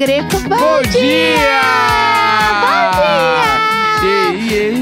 Greco. 0.00 0.40
Bom, 0.48 0.56
Bom 0.56 0.82
dia! 0.90 1.60
Bom 2.64 2.90
dia! 4.00 4.00
Yeah, 4.02 4.32
yeah, 4.32 4.78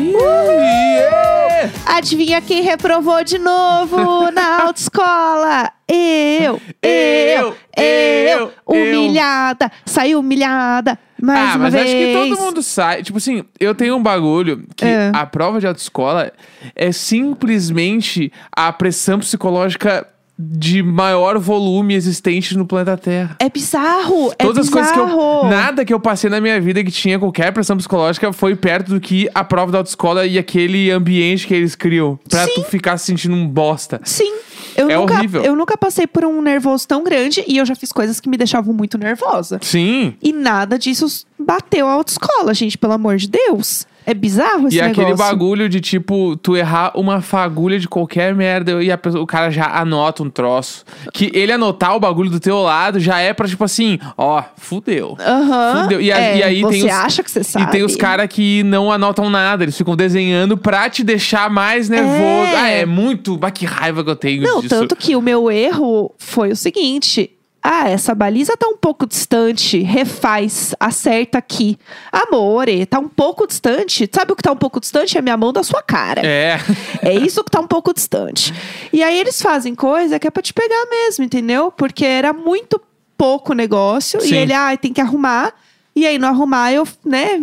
yeah. 0.53 1.73
Adivinha 1.87 2.41
quem 2.41 2.63
reprovou 2.63 3.25
de 3.25 3.37
novo 3.37 4.31
na 4.31 4.63
autoescola? 4.63 5.73
Eu, 5.89 6.61
eu, 6.81 6.89
Eu, 6.89 7.57
eu, 7.77 8.39
eu, 8.39 8.53
humilhada, 8.65 9.73
saí 9.85 10.15
humilhada 10.15 10.97
mais 11.21 11.51
ah, 11.51 11.57
uma 11.57 11.65
mas 11.65 11.73
vez. 11.73 11.85
acho 11.87 11.95
que 11.97 12.13
todo 12.13 12.41
mundo 12.41 12.63
sai. 12.63 13.03
Tipo 13.03 13.19
assim, 13.19 13.43
eu 13.59 13.75
tenho 13.75 13.97
um 13.97 14.03
bagulho 14.03 14.69
que 14.77 14.85
É. 14.85 15.11
a 15.13 15.27
prova 15.27 15.59
de 15.59 15.67
autoescola 15.67 16.33
é 16.77 16.93
simplesmente 16.93 18.33
a 18.53 18.73
pressão 18.73 19.19
psicológica 19.19 20.07
de 20.39 20.83
maior 20.85 21.37
volume 21.39 21.95
existente 21.95 22.57
no 22.57 22.65
planeta 22.65 22.97
Terra. 22.97 23.37
É 23.41 23.49
bizarro, 23.51 24.33
é 24.39 24.45
Todas 24.45 24.69
as 24.69 24.73
bizarro. 24.73 24.95
coisas 24.95 25.15
que 25.15 25.47
eu. 25.47 25.51
Nada 25.51 25.85
que 25.85 25.93
eu 25.93 25.99
passei 25.99 26.31
na 26.31 26.41
minha 26.41 26.61
vida 26.61 26.85
que 26.85 26.91
tinha 26.93 27.19
qualquer 27.19 27.53
pressão 27.53 27.77
psicológica 27.77 28.33
foi 28.33 28.55
perto 28.55 28.91
do 28.95 29.01
que 29.01 29.29
a 29.35 29.43
prova 29.43 29.73
da 29.73 29.79
autoescola 29.79 30.25
e 30.27 30.39
aquele 30.39 30.91
ambiente 30.93 31.47
que 31.47 31.55
eles 31.55 31.75
criam. 31.75 32.19
Pra 32.29 32.45
Sim. 32.47 32.53
tu 32.55 32.63
ficar 32.65 32.97
se 32.99 33.07
sentindo 33.07 33.35
um 33.35 33.49
bosta. 33.49 34.01
Sim. 34.05 34.33
Eu 34.77 34.89
É 34.89 34.97
nunca, 34.97 35.15
horrível. 35.15 35.43
Eu 35.43 35.57
nunca 35.57 35.77
passei 35.77 36.07
por 36.07 36.25
um 36.25 36.41
nervoso 36.41 36.87
tão 36.87 37.03
grande 37.03 37.43
e 37.49 37.57
eu 37.57 37.67
já 37.67 37.75
fiz 37.75 37.91
coisas 37.91 38.21
que 38.21 38.29
me 38.29 38.37
deixavam 38.37 38.73
muito 38.73 38.97
nervosa. 38.97 39.59
Sim. 39.61 40.15
E 40.23 40.33
nada 40.33 40.79
disso 40.79 41.27
bateu 41.37 41.89
a 41.89 41.93
autoescola, 41.93 42.55
gente, 42.55 42.79
pelo 42.79 42.93
amor 42.93 43.17
de 43.17 43.29
Deus. 43.29 43.87
É 44.11 44.15
bizarro 44.15 44.69
esse 44.69 44.77
E 44.79 44.81
aquele 44.81 45.09
negócio. 45.11 45.27
bagulho 45.33 45.69
de, 45.69 45.83
tipo, 45.83 46.35
tu 46.39 46.57
errar 46.57 46.93
uma 46.95 47.21
fagulha 47.21 47.79
de 47.79 47.87
qualquer 47.87 48.35
merda 48.35 48.83
e 48.83 48.97
pessoa- 48.97 49.23
o 49.23 49.27
cara 49.27 49.51
já 49.51 49.67
anota 49.67 50.23
um 50.23 50.31
troço. 50.31 50.83
Que 51.13 51.31
ele 51.35 51.53
anotar 51.53 51.95
o 51.95 52.01
bagulho 52.01 52.31
do 52.31 52.41
teu 52.41 52.59
lado 52.63 52.99
já 52.99 53.19
é 53.21 53.35
pra, 53.35 53.47
tipo 53.47 53.63
assim, 53.63 53.99
ó, 54.17 54.43
fudeu. 54.57 55.15
Aham. 55.21 55.83
Fudeu. 55.83 56.01
E, 56.01 56.11
a- 56.11 56.19
É, 56.19 56.37
e 56.39 56.43
aí 56.43 56.63
você 56.63 56.71
tem 56.81 56.85
os, 56.87 56.91
acha 56.91 57.23
que 57.23 57.31
você 57.31 57.45
sabe? 57.45 57.67
E 57.67 57.71
tem 57.71 57.83
os 57.83 57.97
caras 57.97 58.29
que 58.29 58.63
não 58.63 58.91
anotam 58.91 59.29
nada, 59.29 59.63
eles 59.63 59.77
ficam 59.77 59.95
desenhando 59.95 60.57
pra 60.57 60.89
te 60.89 61.05
deixar 61.05 61.51
mais 61.51 61.91
nervoso. 61.91 62.15
É. 62.17 62.57
Ah, 62.57 62.69
é 62.71 62.87
muito. 62.87 63.37
Bah, 63.37 63.51
que 63.51 63.67
raiva 63.67 64.03
que 64.03 64.09
eu 64.09 64.17
tenho 64.17 64.43
Não, 64.43 64.61
disso. 64.63 64.71
tanto 64.75 64.97
que 64.97 65.15
o 65.17 65.21
meu 65.21 65.51
erro 65.51 66.15
foi 66.19 66.51
o 66.51 66.57
seguinte. 66.57 67.31
Ah, 67.63 67.89
essa 67.89 68.15
baliza 68.15 68.57
tá 68.57 68.67
um 68.69 68.77
pouco 68.77 69.07
distante. 69.07 69.81
Refaz, 69.81 70.75
acerta 70.79 71.39
aqui. 71.39 71.77
Amore, 72.13 72.87
tá 72.87 72.99
um 72.99 73.09
pouco 73.09 73.47
distante. 73.47 74.09
Sabe 74.13 74.33
o 74.33 74.37
que 74.37 74.43
tá 74.43 74.53
um 74.53 74.57
pouco 74.57 74.81
distante? 74.81 75.19
É 75.19 75.23
minha 75.23 75.37
mão 75.37 75.53
da 75.53 75.63
sua 75.63 75.83
cara. 75.83 76.23
É. 76.25 76.59
É 77.03 77.15
isso 77.15 77.43
que 77.45 77.51
tá 77.51 77.61
um 77.61 77.67
pouco 77.67 77.93
distante. 77.93 78.55
E 78.93 79.03
aí 79.03 79.19
eles 79.19 79.43
fazem 79.43 79.75
coisa 79.75 80.19
que 80.19 80.27
é 80.27 80.31
pra 80.31 80.43
te 80.43 80.55
pegar 80.55 80.87
mesmo, 80.89 81.25
entendeu? 81.25 81.71
Porque 81.73 82.05
era 82.05 82.33
muito 82.33 82.81
pouco 83.17 83.53
negócio. 83.53 84.21
Sim. 84.21 84.35
E 84.35 84.37
ele, 84.37 84.53
ah, 84.53 84.77
tem 84.77 84.93
que 84.93 85.01
arrumar. 85.01 85.53
E 85.97 86.07
aí, 86.07 86.17
no 86.17 86.29
arrumar, 86.29 86.73
eu, 86.73 86.87
né, 87.05 87.43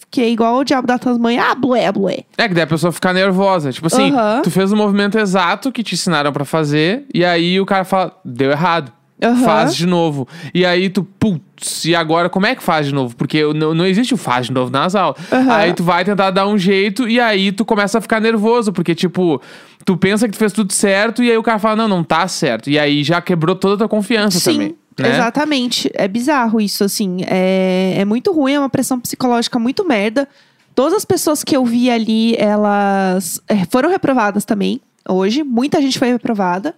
fiquei 0.00 0.32
igual 0.32 0.58
o 0.58 0.64
diabo 0.64 0.86
da 0.86 0.96
Tasmanha. 0.96 1.42
Ah, 1.50 1.54
blué, 1.56 1.90
blué. 1.90 2.18
É 2.38 2.46
que 2.46 2.54
daí 2.54 2.62
a 2.62 2.66
pessoa 2.66 2.92
fica 2.92 3.12
nervosa. 3.12 3.72
Tipo 3.72 3.88
assim, 3.88 4.12
tu 4.44 4.50
fez 4.50 4.70
o 4.70 4.76
movimento 4.76 5.18
exato 5.18 5.72
que 5.72 5.82
te 5.82 5.94
ensinaram 5.94 6.32
pra 6.32 6.44
fazer, 6.44 7.04
e 7.12 7.24
aí 7.24 7.60
o 7.60 7.66
cara 7.66 7.84
fala, 7.84 8.16
deu 8.24 8.52
errado. 8.52 8.92
Aham. 9.22 9.44
Faz 9.44 9.74
de 9.74 9.86
novo. 9.86 10.28
E 10.52 10.64
aí 10.64 10.90
tu, 10.90 11.02
putz, 11.02 11.84
e 11.86 11.94
agora 11.94 12.28
como 12.28 12.46
é 12.46 12.54
que 12.54 12.62
faz 12.62 12.86
de 12.86 12.94
novo? 12.94 13.16
Porque 13.16 13.42
não, 13.54 13.74
não 13.74 13.86
existe 13.86 14.12
o 14.12 14.16
faz 14.16 14.46
de 14.46 14.52
novo 14.52 14.70
nas 14.70 14.94
aulas. 14.94 15.20
Aham. 15.32 15.52
Aí 15.52 15.72
tu 15.72 15.82
vai 15.82 16.04
tentar 16.04 16.30
dar 16.30 16.46
um 16.46 16.58
jeito, 16.58 17.08
e 17.08 17.18
aí 17.18 17.50
tu 17.50 17.64
começa 17.64 17.98
a 17.98 18.00
ficar 18.00 18.20
nervoso, 18.20 18.72
porque 18.72 18.94
tipo, 18.94 19.40
tu 19.84 19.96
pensa 19.96 20.26
que 20.26 20.32
tu 20.32 20.38
fez 20.38 20.52
tudo 20.52 20.72
certo, 20.72 21.22
e 21.22 21.30
aí 21.30 21.38
o 21.38 21.42
cara 21.42 21.58
fala, 21.58 21.76
não, 21.76 21.88
não 21.88 22.04
tá 22.04 22.28
certo. 22.28 22.68
E 22.68 22.78
aí 22.78 23.02
já 23.02 23.20
quebrou 23.22 23.56
toda 23.56 23.74
a 23.74 23.78
tua 23.78 23.88
confiança 23.88 24.38
Sim, 24.38 24.52
também. 24.52 24.76
Né? 24.98 25.14
exatamente. 25.14 25.90
É 25.94 26.08
bizarro 26.08 26.60
isso, 26.60 26.84
assim. 26.84 27.18
É, 27.26 27.94
é 27.98 28.04
muito 28.04 28.32
ruim, 28.32 28.52
é 28.52 28.58
uma 28.58 28.70
pressão 28.70 29.00
psicológica 29.00 29.58
muito 29.58 29.86
merda. 29.86 30.28
Todas 30.74 30.92
as 30.92 31.04
pessoas 31.06 31.42
que 31.42 31.56
eu 31.56 31.64
vi 31.64 31.90
ali, 31.90 32.34
elas 32.36 33.40
é, 33.48 33.64
foram 33.70 33.88
reprovadas 33.88 34.44
também, 34.44 34.80
hoje. 35.08 35.42
Muita 35.42 35.80
gente 35.80 35.98
foi 35.98 36.08
reprovada. 36.08 36.74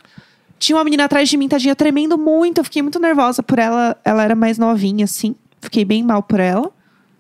Tinha 0.59 0.77
uma 0.77 0.85
menina 0.85 1.05
atrás 1.05 1.29
de 1.29 1.37
mim, 1.37 1.49
tadinha, 1.49 1.77
tremendo 1.77 2.19
muito. 2.19 2.59
Eu 2.59 2.65
fiquei 2.65 2.83
muito 2.83 2.99
nervosa 2.99 3.43
por 3.43 3.59
ela. 3.59 3.97
Ela 4.05 4.25
era 4.25 4.35
mais 4.35 4.59
novinha, 4.59 5.05
assim. 5.05 5.35
Fiquei 5.61 5.85
bem 5.85 6.03
mal 6.03 6.23
por 6.23 6.41
ela. 6.41 6.71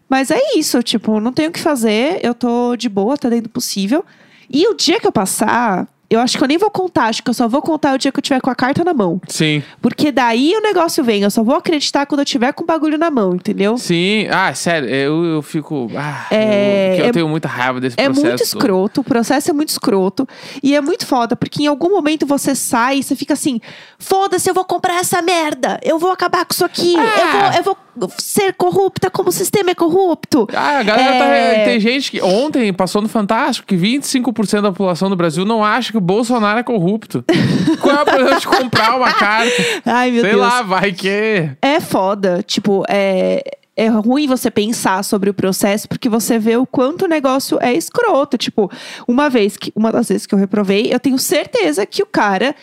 Mas 0.09 0.31
é 0.31 0.41
isso, 0.57 0.83
tipo, 0.83 1.21
não 1.21 1.33
tenho 1.33 1.51
o 1.51 1.53
que 1.53 1.61
fazer. 1.61 2.19
Eu 2.23 2.35
tô 2.35 2.75
de 2.77 2.89
boa, 2.89 3.17
tá 3.17 3.29
dentro 3.29 3.45
do 3.45 3.51
possível. 3.51 4.05
E 4.51 4.67
o 4.67 4.75
dia 4.75 4.99
que 4.99 5.07
eu 5.07 5.13
passar, 5.13 5.87
eu 6.11 6.21
acho 6.21 6.39
que 6.39 6.43
eu 6.45 6.49
nem 6.49 6.57
vou 6.59 6.71
contar. 6.71 7.05
Acho 7.07 7.23
que 7.23 7.29
eu 7.31 7.35
só 7.35 7.47
vou 7.49 7.61
contar 7.61 7.95
o 7.95 7.99
dia 7.99 8.11
que 8.11 8.19
eu 8.19 8.23
tiver 8.23 8.41
com 8.41 8.51
a 8.51 8.55
carta 8.55 8.83
na 8.85 8.95
mão. 8.95 9.21
Sim. 9.29 9.63
Porque 9.81 10.11
daí 10.11 10.55
o 10.57 10.61
negócio 10.61 11.03
vem. 11.05 11.23
Eu 11.23 11.31
só 11.31 11.43
vou 11.43 11.55
acreditar 11.57 12.07
quando 12.07 12.21
eu 12.21 12.25
tiver 12.25 12.53
com 12.53 12.65
o 12.65 12.67
bagulho 12.67 12.97
na 12.97 13.11
mão, 13.11 13.35
entendeu? 13.35 13.77
Sim. 13.79 14.27
Ah, 14.31 14.55
sério, 14.55 14.89
eu, 14.89 15.25
eu 15.25 15.43
fico. 15.43 15.91
Ah, 15.97 16.27
É, 16.31 16.95
eu, 16.95 17.05
eu 17.05 17.07
é- 17.07 17.13
tenho 17.13 17.29
muita 17.29 17.49
raiva 17.49 17.81
desse 17.81 17.97
É 17.99 18.05
processo. 18.05 18.27
muito 18.27 18.43
escroto, 18.43 19.01
o 19.01 19.05
processo 19.05 19.51
é 19.51 19.53
muito 19.53 19.69
escroto. 19.69 20.27
E 20.63 20.75
é 20.75 20.81
muito 20.81 21.07
foda, 21.07 21.37
porque 21.37 21.63
em 21.63 21.67
algum 21.67 21.91
momento 21.91 22.27
você 22.27 22.55
sai 22.55 22.99
e 22.99 23.03
você 23.03 23.15
fica 23.15 23.35
assim: 23.35 23.61
foda-se, 23.99 24.49
eu 24.49 24.55
vou 24.55 24.65
comprar 24.65 25.01
essa 25.01 25.21
merda. 25.21 25.79
Eu 25.83 25.99
vou 25.99 26.11
acabar 26.11 26.45
com 26.45 26.53
isso 26.55 26.65
aqui. 26.65 26.95
Ah. 26.97 27.03
Eu, 27.21 27.33
vou, 27.33 27.53
eu 27.59 27.63
vou 27.65 27.77
ser 28.19 28.53
corrupta 28.55 29.11
como 29.11 29.29
o 29.31 29.33
sistema 29.33 29.71
é 29.71 29.75
corrupto. 29.75 30.47
Ah, 30.55 30.79
a 30.79 30.83
galera 30.83 31.15
É. 31.17 31.59
tá. 31.61 31.65
Tem 31.65 31.81
gente 31.81 32.11
que. 32.11 32.21
Ontem 32.23 32.73
passou 32.73 33.01
no 33.03 33.09
Fantástico 33.09 33.67
que 33.69 33.77
25% 33.77 34.61
da 34.63 34.71
população 34.71 35.09
do 35.11 35.17
Brasil 35.17 35.45
não 35.45 35.65
acha 35.65 35.91
que 35.93 35.99
o 35.99 36.01
Bolsonaro 36.01 36.59
é 36.59 36.63
corrupto. 36.63 37.25
Qual 37.81 37.97
é 37.97 38.03
o 38.03 38.05
problema 38.05 38.39
de 38.39 38.47
comprar 38.47 38.97
uma 38.97 39.13
carta? 39.13 39.53
Ai, 39.85 40.11
meu 40.11 40.21
Sei 40.23 40.31
Deus. 40.31 40.43
lá, 40.43 40.63
vai 40.63 40.93
que. 40.93 41.51
É 41.63 41.81
foda. 41.81 42.43
Tipo, 42.47 42.85
é. 42.89 43.43
É 43.81 43.87
ruim 43.87 44.27
você 44.27 44.51
pensar 44.51 45.05
sobre 45.05 45.31
o 45.31 45.35
processo 45.35 45.89
porque 45.89 46.09
você 46.09 46.37
vê 46.37 46.57
o 46.57 46.67
quanto 46.67 47.05
o 47.05 47.09
negócio 47.09 47.59
é 47.63 47.73
escroto. 47.73 48.37
Tipo, 48.37 48.69
uma 49.07 49.31
vez 49.31 49.57
que, 49.57 49.73
uma 49.77 49.93
das 49.93 50.09
vezes 50.09 50.27
que 50.27 50.35
eu 50.35 50.39
reprovei, 50.39 50.93
eu 50.93 50.99
tenho 50.99 51.17
certeza 51.17 51.87
que 51.87 52.03
o 52.03 52.07
cara 52.07 52.57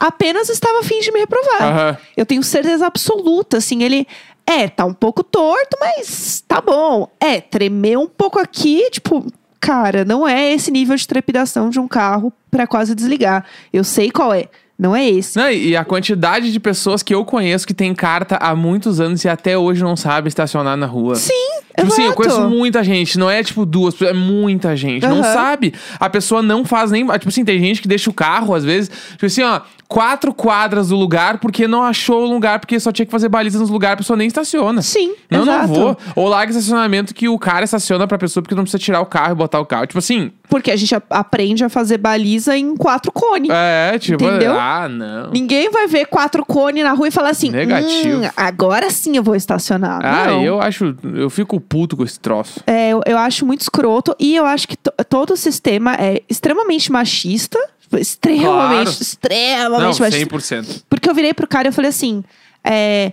apenas 0.00 0.48
estava 0.48 0.80
afim 0.80 1.00
de 1.00 1.12
me 1.12 1.20
reprovar. 1.20 1.62
Aham. 1.62 1.96
Eu 2.16 2.24
tenho 2.24 2.42
certeza 2.42 2.86
absoluta, 2.86 3.58
assim, 3.58 3.82
ele 3.82 4.06
é, 4.46 4.68
tá 4.68 4.84
um 4.84 4.94
pouco 4.94 5.22
torto, 5.22 5.76
mas 5.80 6.42
tá 6.46 6.60
bom. 6.60 7.08
É, 7.20 7.40
tremeu 7.40 8.00
um 8.00 8.08
pouco 8.08 8.38
aqui, 8.38 8.90
tipo, 8.90 9.24
cara, 9.60 10.04
não 10.04 10.26
é 10.26 10.52
esse 10.52 10.70
nível 10.70 10.96
de 10.96 11.06
trepidação 11.06 11.70
de 11.70 11.78
um 11.78 11.88
carro 11.88 12.32
pra 12.50 12.66
quase 12.66 12.94
desligar. 12.94 13.44
Eu 13.72 13.84
sei 13.84 14.10
qual 14.10 14.32
é. 14.34 14.48
Não 14.82 14.96
é 14.96 15.08
esse. 15.08 15.38
Não, 15.38 15.48
e 15.48 15.76
a 15.76 15.84
quantidade 15.84 16.52
de 16.52 16.58
pessoas 16.58 17.04
que 17.04 17.14
eu 17.14 17.24
conheço 17.24 17.64
que 17.64 17.72
tem 17.72 17.94
carta 17.94 18.36
há 18.36 18.52
muitos 18.56 18.98
anos 18.98 19.24
e 19.24 19.28
até 19.28 19.56
hoje 19.56 19.80
não 19.80 19.94
sabe 19.96 20.26
estacionar 20.26 20.76
na 20.76 20.86
rua. 20.86 21.14
Sim, 21.14 21.32
Tipo 21.78 21.90
assim, 21.90 22.02
eu 22.02 22.12
conheço 22.12 22.42
muita 22.50 22.82
gente, 22.84 23.18
não 23.18 23.30
é 23.30 23.42
tipo 23.42 23.64
duas 23.64 23.94
pessoas, 23.94 24.10
é 24.10 24.12
muita 24.18 24.76
gente. 24.76 25.06
Não 25.06 25.20
Aham. 25.20 25.32
sabe. 25.32 25.72
A 25.98 26.10
pessoa 26.10 26.42
não 26.42 26.64
faz 26.66 26.90
nem. 26.90 27.06
Tipo 27.06 27.28
assim, 27.28 27.44
tem 27.44 27.58
gente 27.60 27.80
que 27.80 27.88
deixa 27.88 28.10
o 28.10 28.12
carro, 28.12 28.54
às 28.54 28.62
vezes, 28.62 28.90
tipo 29.12 29.24
assim, 29.24 29.42
ó, 29.42 29.60
quatro 29.88 30.34
quadras 30.34 30.88
do 30.88 30.96
lugar 30.96 31.38
porque 31.38 31.66
não 31.66 31.82
achou 31.82 32.24
o 32.24 32.30
lugar, 32.32 32.58
porque 32.58 32.78
só 32.78 32.92
tinha 32.92 33.06
que 33.06 33.12
fazer 33.12 33.28
balizas 33.30 33.58
nos 33.60 33.70
lugares, 33.70 33.94
a 33.94 33.96
pessoa 33.98 34.16
nem 34.18 34.26
estaciona. 34.26 34.82
Sim, 34.82 35.14
Não, 35.30 35.42
exato. 35.42 35.58
não 35.68 35.74
vou. 35.74 35.96
Ou 36.14 36.28
larga 36.28 36.50
estacionamento 36.50 37.14
que 37.14 37.26
o 37.28 37.38
cara 37.38 37.64
estaciona 37.64 38.06
pra 38.06 38.18
pessoa 38.18 38.42
porque 38.42 38.54
não 38.54 38.64
precisa 38.64 38.78
tirar 38.82 39.00
o 39.00 39.06
carro 39.06 39.32
e 39.32 39.34
botar 39.34 39.58
o 39.60 39.64
carro. 39.66 39.86
Tipo 39.86 39.98
assim, 39.98 40.30
Porque 40.50 40.70
a 40.70 40.76
gente 40.76 40.94
aprende 41.08 41.64
a 41.64 41.70
fazer 41.70 41.96
baliza 41.96 42.54
em 42.56 42.76
quatro 42.76 43.10
cones. 43.10 43.48
é, 43.50 43.98
tipo, 43.98 44.22
Entendeu? 44.24 44.52
ah, 44.58 44.71
não. 44.88 45.30
Ninguém 45.30 45.70
vai 45.70 45.86
ver 45.86 46.06
quatro 46.06 46.44
cones 46.44 46.82
na 46.84 46.92
rua 46.92 47.08
e 47.08 47.10
falar 47.10 47.30
assim: 47.30 47.50
Negativo. 47.50 48.22
"Hum, 48.24 48.30
agora 48.36 48.90
sim 48.90 49.16
eu 49.16 49.22
vou 49.22 49.34
estacionar. 49.34 50.04
Ah, 50.04 50.26
não. 50.28 50.42
eu 50.44 50.60
acho. 50.60 50.94
Eu 51.14 51.28
fico 51.30 51.60
puto 51.60 51.96
com 51.96 52.04
esse 52.04 52.18
troço. 52.20 52.60
É, 52.66 52.90
eu, 52.90 53.00
eu 53.06 53.18
acho 53.18 53.44
muito 53.46 53.60
escroto 53.62 54.14
e 54.18 54.34
eu 54.36 54.44
acho 54.44 54.66
que 54.68 54.76
to- 54.76 54.92
todo 55.08 55.32
o 55.32 55.36
sistema 55.36 55.94
é 55.94 56.22
extremamente 56.28 56.90
machista. 56.92 57.58
Extremamente, 57.94 58.46
Claro. 58.84 58.88
extremamente 58.88 60.00
Não, 60.00 60.06
machista. 60.06 60.26
100%. 60.62 60.82
Porque 60.88 61.08
eu 61.10 61.14
virei 61.14 61.34
pro 61.34 61.46
cara 61.46 61.68
e 61.68 61.72
falei 61.72 61.90
assim: 61.90 62.24
é, 62.64 63.12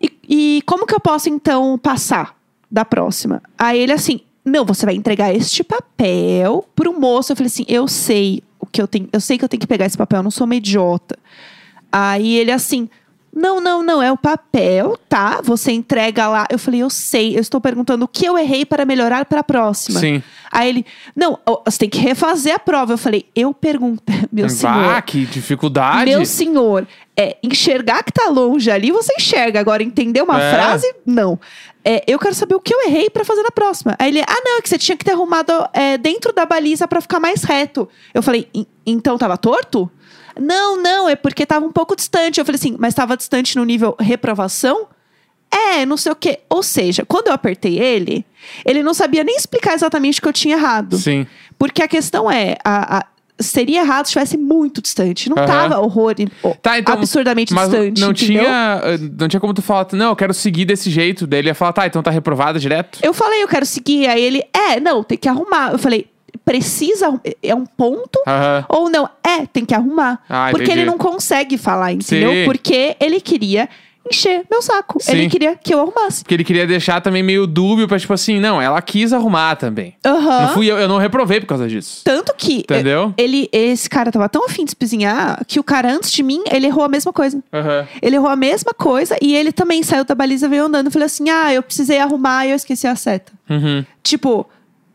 e, 0.00 0.12
e 0.28 0.62
como 0.66 0.86
que 0.86 0.94
eu 0.94 1.00
posso 1.00 1.28
então 1.28 1.78
passar 1.78 2.34
da 2.70 2.84
próxima? 2.84 3.42
Aí 3.58 3.78
ele 3.80 3.92
assim: 3.92 4.20
não, 4.44 4.64
você 4.64 4.84
vai 4.86 4.94
entregar 4.94 5.34
este 5.34 5.62
papel 5.64 6.66
pro 6.76 6.98
moço. 6.98 7.32
Eu 7.32 7.36
falei 7.36 7.46
assim: 7.48 7.64
eu 7.68 7.88
sei 7.88 8.42
o 8.58 8.66
que 8.66 8.80
eu 8.80 8.88
tenho, 8.88 9.08
eu 9.12 9.20
sei 9.20 9.38
que 9.38 9.44
eu 9.44 9.48
tenho 9.48 9.60
que 9.60 9.66
pegar 9.66 9.86
esse 9.86 9.96
papel, 9.96 10.18
eu 10.18 10.22
não 10.22 10.30
sou 10.30 10.44
uma 10.44 10.56
idiota. 10.56 11.18
Aí 11.90 12.36
ele 12.36 12.50
assim. 12.50 12.88
Não, 13.34 13.60
não, 13.60 13.82
não, 13.82 14.02
é 14.02 14.10
o 14.10 14.16
papel, 14.16 14.98
tá? 15.08 15.40
Você 15.44 15.70
entrega 15.70 16.26
lá. 16.28 16.46
Eu 16.50 16.58
falei, 16.58 16.82
eu 16.82 16.90
sei, 16.90 17.36
eu 17.36 17.40
estou 17.40 17.60
perguntando 17.60 18.04
o 18.04 18.08
que 18.08 18.24
eu 18.26 18.36
errei 18.36 18.64
para 18.64 18.84
melhorar 18.84 19.24
para 19.26 19.40
a 19.40 19.44
próxima. 19.44 20.00
Sim. 20.00 20.22
Aí 20.50 20.68
ele, 20.68 20.86
não, 21.14 21.38
você 21.64 21.78
tem 21.78 21.88
que 21.90 21.98
refazer 21.98 22.54
a 22.54 22.58
prova. 22.58 22.94
Eu 22.94 22.98
falei, 22.98 23.26
eu 23.36 23.52
pergunto, 23.54 24.02
meu 24.32 24.48
senhor. 24.48 24.74
Ah, 24.94 25.00
que 25.02 25.24
dificuldade. 25.26 26.10
Meu 26.10 26.24
senhor, 26.24 26.86
é, 27.16 27.36
enxergar 27.42 28.02
que 28.02 28.12
tá 28.12 28.28
longe 28.28 28.70
ali, 28.70 28.90
você 28.90 29.12
enxerga. 29.18 29.60
Agora, 29.60 29.82
entender 29.82 30.22
uma 30.22 30.40
É. 30.42 30.52
frase, 30.54 30.94
não. 31.06 31.38
É, 31.84 32.02
eu 32.06 32.18
quero 32.18 32.34
saber 32.34 32.54
o 32.54 32.60
que 32.60 32.74
eu 32.74 32.82
errei 32.86 33.08
pra 33.08 33.24
fazer 33.24 33.42
na 33.42 33.50
próxima. 33.50 33.94
Aí 33.98 34.08
ele, 34.10 34.20
ah, 34.22 34.42
não, 34.44 34.58
é 34.58 34.62
que 34.62 34.68
você 34.68 34.76
tinha 34.78 34.96
que 34.96 35.04
ter 35.04 35.12
arrumado 35.12 35.52
é, 35.72 35.96
dentro 35.96 36.32
da 36.32 36.44
baliza 36.44 36.88
pra 36.88 37.00
ficar 37.00 37.20
mais 37.20 37.42
reto. 37.44 37.88
Eu 38.12 38.22
falei, 38.22 38.48
"En- 38.54 38.66
então 38.84 39.16
tava 39.16 39.36
torto? 39.38 39.88
Não, 40.38 40.80
não, 40.82 41.08
é 41.08 41.16
porque 41.16 41.44
tava 41.46 41.64
um 41.66 41.72
pouco 41.72 41.94
distante. 41.96 42.38
Eu 42.40 42.44
falei 42.44 42.58
assim, 42.58 42.76
mas 42.78 42.94
tava 42.94 43.16
distante 43.16 43.56
no 43.56 43.64
nível 43.64 43.96
reprovação? 44.00 44.86
É, 45.50 45.86
não 45.86 45.96
sei 45.96 46.12
o 46.12 46.16
quê. 46.16 46.40
Ou 46.50 46.62
seja, 46.62 47.04
quando 47.06 47.28
eu 47.28 47.32
apertei 47.32 47.78
ele, 47.78 48.24
ele 48.64 48.82
não 48.82 48.92
sabia 48.92 49.24
nem 49.24 49.36
explicar 49.36 49.74
exatamente 49.74 50.18
o 50.18 50.22
que 50.22 50.28
eu 50.28 50.32
tinha 50.32 50.56
errado. 50.56 50.98
Sim. 50.98 51.26
Porque 51.58 51.82
a 51.82 51.88
questão 51.88 52.30
é, 52.30 52.56
a- 52.64 52.98
a- 52.98 53.06
seria 53.40 53.80
errado 53.80 54.04
se 54.06 54.10
estivesse 54.10 54.36
muito 54.36 54.82
distante. 54.82 55.30
Não 55.30 55.38
Aham. 55.38 55.46
tava 55.46 55.78
horror, 55.80 56.14
Tá, 56.60 56.78
então, 56.78 56.92
absurdamente 56.94 57.54
Mas 57.54 57.70
distante. 57.70 58.00
não 58.00 58.10
entendeu? 58.10 58.42
tinha, 58.42 58.80
eh, 58.84 58.98
não 59.18 59.26
tinha 59.28 59.40
como 59.40 59.54
tu 59.54 59.62
falar, 59.62 59.86
não, 59.92 60.10
eu 60.10 60.16
quero 60.16 60.34
seguir 60.34 60.64
desse 60.66 60.90
jeito. 60.90 61.26
Daí 61.26 61.38
ele 61.40 61.48
ia 61.48 61.54
falar, 61.54 61.72
tá, 61.72 61.86
então 61.86 62.02
tá 62.02 62.10
reprovada 62.10 62.58
direto? 62.58 62.98
Eu 63.02 63.14
falei, 63.14 63.42
eu 63.42 63.48
quero 63.48 63.64
seguir. 63.64 64.06
Aí 64.08 64.20
ele, 64.22 64.42
é, 64.52 64.78
não, 64.80 65.02
tem 65.02 65.16
que 65.16 65.28
arrumar. 65.28 65.72
Eu 65.72 65.78
falei, 65.78 66.06
precisa, 66.48 67.20
é 67.42 67.54
um 67.54 67.66
ponto? 67.66 68.18
Ou 68.70 68.88
não, 68.88 69.06
é, 69.22 69.44
tem 69.44 69.66
que 69.66 69.74
arrumar. 69.74 70.18
Ah, 70.26 70.48
porque 70.50 70.64
entendi. 70.64 70.80
ele 70.80 70.90
não 70.90 70.96
consegue 70.96 71.58
falar, 71.58 71.92
entendeu? 71.92 72.30
Sim. 72.30 72.44
Porque 72.46 72.96
ele 72.98 73.20
queria 73.20 73.68
encher 74.10 74.46
meu 74.50 74.62
saco. 74.62 74.98
Sim. 74.98 75.12
Ele 75.12 75.28
queria 75.28 75.54
que 75.54 75.74
eu 75.74 75.80
arrumasse. 75.82 76.22
Porque 76.22 76.32
ele 76.32 76.44
queria 76.44 76.66
deixar 76.66 77.02
também 77.02 77.22
meio 77.22 77.46
dúbio 77.46 77.86
pra, 77.86 77.98
tipo 77.98 78.14
assim, 78.14 78.40
não, 78.40 78.62
ela 78.62 78.80
quis 78.80 79.12
arrumar 79.12 79.56
também. 79.56 79.94
Não 80.02 80.48
fui 80.54 80.70
eu, 80.70 80.78
eu 80.78 80.88
não 80.88 80.96
reprovei 80.96 81.38
por 81.38 81.46
causa 81.46 81.68
disso. 81.68 82.00
Tanto 82.02 82.34
que 82.34 82.60
Entendeu? 82.60 83.12
eh, 83.18 83.22
ele, 83.22 83.50
esse 83.52 83.90
cara 83.90 84.10
tava 84.10 84.26
tão 84.26 84.46
afim 84.46 84.64
de 84.64 84.70
espizinhar 84.70 85.44
que 85.46 85.60
o 85.60 85.62
cara 85.62 85.92
antes 85.92 86.10
de 86.10 86.22
mim, 86.22 86.42
ele 86.50 86.66
errou 86.66 86.84
a 86.84 86.88
mesma 86.88 87.12
coisa. 87.12 87.42
Ele 88.00 88.16
errou 88.16 88.30
a 88.30 88.36
mesma 88.36 88.72
coisa 88.72 89.18
e 89.20 89.36
ele 89.36 89.52
também 89.52 89.82
saiu 89.82 90.04
da 90.04 90.14
baliza 90.14 90.48
veio 90.48 90.64
andando. 90.64 90.90
Falei 90.90 91.04
assim: 91.04 91.28
ah, 91.28 91.52
eu 91.52 91.62
precisei 91.62 91.98
arrumar 91.98 92.46
e 92.46 92.50
eu 92.50 92.56
esqueci 92.56 92.86
a 92.86 92.96
seta. 92.96 93.32
Uhum. 93.50 93.84
Tipo, 94.02 94.48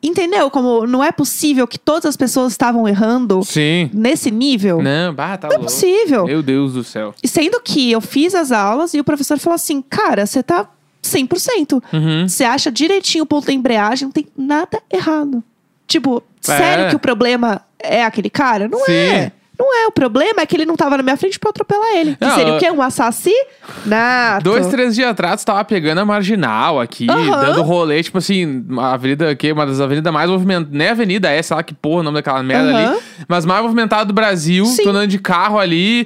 entendeu? 0.03 0.51
Como 0.51 0.85
não 0.85 1.03
é 1.03 1.11
possível 1.11 1.65
que 1.67 1.79
todas 1.79 2.05
as 2.05 2.17
pessoas 2.17 2.51
estavam 2.51 2.87
errando 2.87 3.41
Sim. 3.43 3.89
nesse 3.93 4.29
nível. 4.29 4.81
Não, 4.81 5.13
bah, 5.13 5.37
tá 5.37 5.47
Não 5.47 5.55
é 5.55 5.57
louco. 5.57 5.71
possível. 5.71 6.25
Meu 6.25 6.43
Deus 6.43 6.73
do 6.73 6.83
céu. 6.83 7.15
E 7.23 7.27
Sendo 7.27 7.59
que 7.61 7.91
eu 7.91 8.01
fiz 8.01 8.35
as 8.35 8.51
aulas 8.51 8.93
e 8.93 8.99
o 8.99 9.03
professor 9.03 9.39
falou 9.39 9.55
assim: 9.55 9.81
cara, 9.81 10.25
você 10.25 10.43
tá 10.43 10.67
100%. 11.01 11.81
Uhum. 11.93 12.27
Você 12.27 12.43
acha 12.43 12.71
direitinho 12.71 13.23
o 13.23 13.27
ponto 13.27 13.45
da 13.47 13.53
embreagem, 13.53 14.05
não 14.05 14.11
tem 14.11 14.27
nada 14.37 14.81
errado. 14.91 15.43
Tipo, 15.87 16.23
É. 16.47 16.57
sério 16.57 16.89
que 16.89 16.95
o 16.95 16.99
problema 16.99 17.61
é 17.79 18.03
aquele 18.03 18.29
cara? 18.29 18.67
Não 18.67 18.85
Sim. 18.85 18.91
é. 18.91 19.31
Não 19.63 19.83
é. 19.83 19.87
O 19.87 19.91
problema 19.91 20.41
é 20.41 20.45
que 20.45 20.55
ele 20.55 20.65
não 20.65 20.75
tava 20.75 20.97
na 20.97 21.03
minha 21.03 21.15
frente 21.17 21.39
pra 21.39 21.47
eu 21.47 21.51
atropelar 21.51 21.95
ele. 21.95 22.15
Que 22.15 22.25
Não, 22.25 22.35
seria 22.35 22.53
o 22.55 22.59
quê? 22.59 22.69
Um 22.69 22.81
assassinato. 22.81 24.43
Dois, 24.43 24.67
três 24.67 24.95
dias 24.95 25.09
atrás, 25.09 25.43
tava 25.43 25.63
pegando 25.63 25.99
a 25.99 26.05
marginal 26.05 26.79
aqui, 26.79 27.07
Aham. 27.09 27.41
dando 27.45 27.61
rolê, 27.61 28.01
tipo 28.03 28.17
assim, 28.17 28.65
a 28.77 28.93
avenida 28.93 29.29
aqui, 29.29 29.51
uma 29.51 29.65
das 29.65 29.79
avenidas 29.79 30.11
mais 30.13 30.29
movimentadas. 30.29 30.69
Nem 30.73 30.89
avenida 30.89 31.29
é, 31.29 31.41
sei 31.41 31.55
lá 31.55 31.63
que 31.63 31.73
porra 31.73 32.01
o 32.01 32.03
nome 32.03 32.15
daquela 32.15 32.43
merda 32.43 32.69
Aham. 32.71 32.91
ali. 32.91 32.99
Mas 33.27 33.45
mais 33.45 33.61
movimentada 33.63 34.05
do 34.05 34.13
Brasil. 34.13 34.65
Sim. 34.65 34.87
Andando 34.89 35.07
de 35.07 35.19
carro 35.19 35.57
ali, 35.59 36.05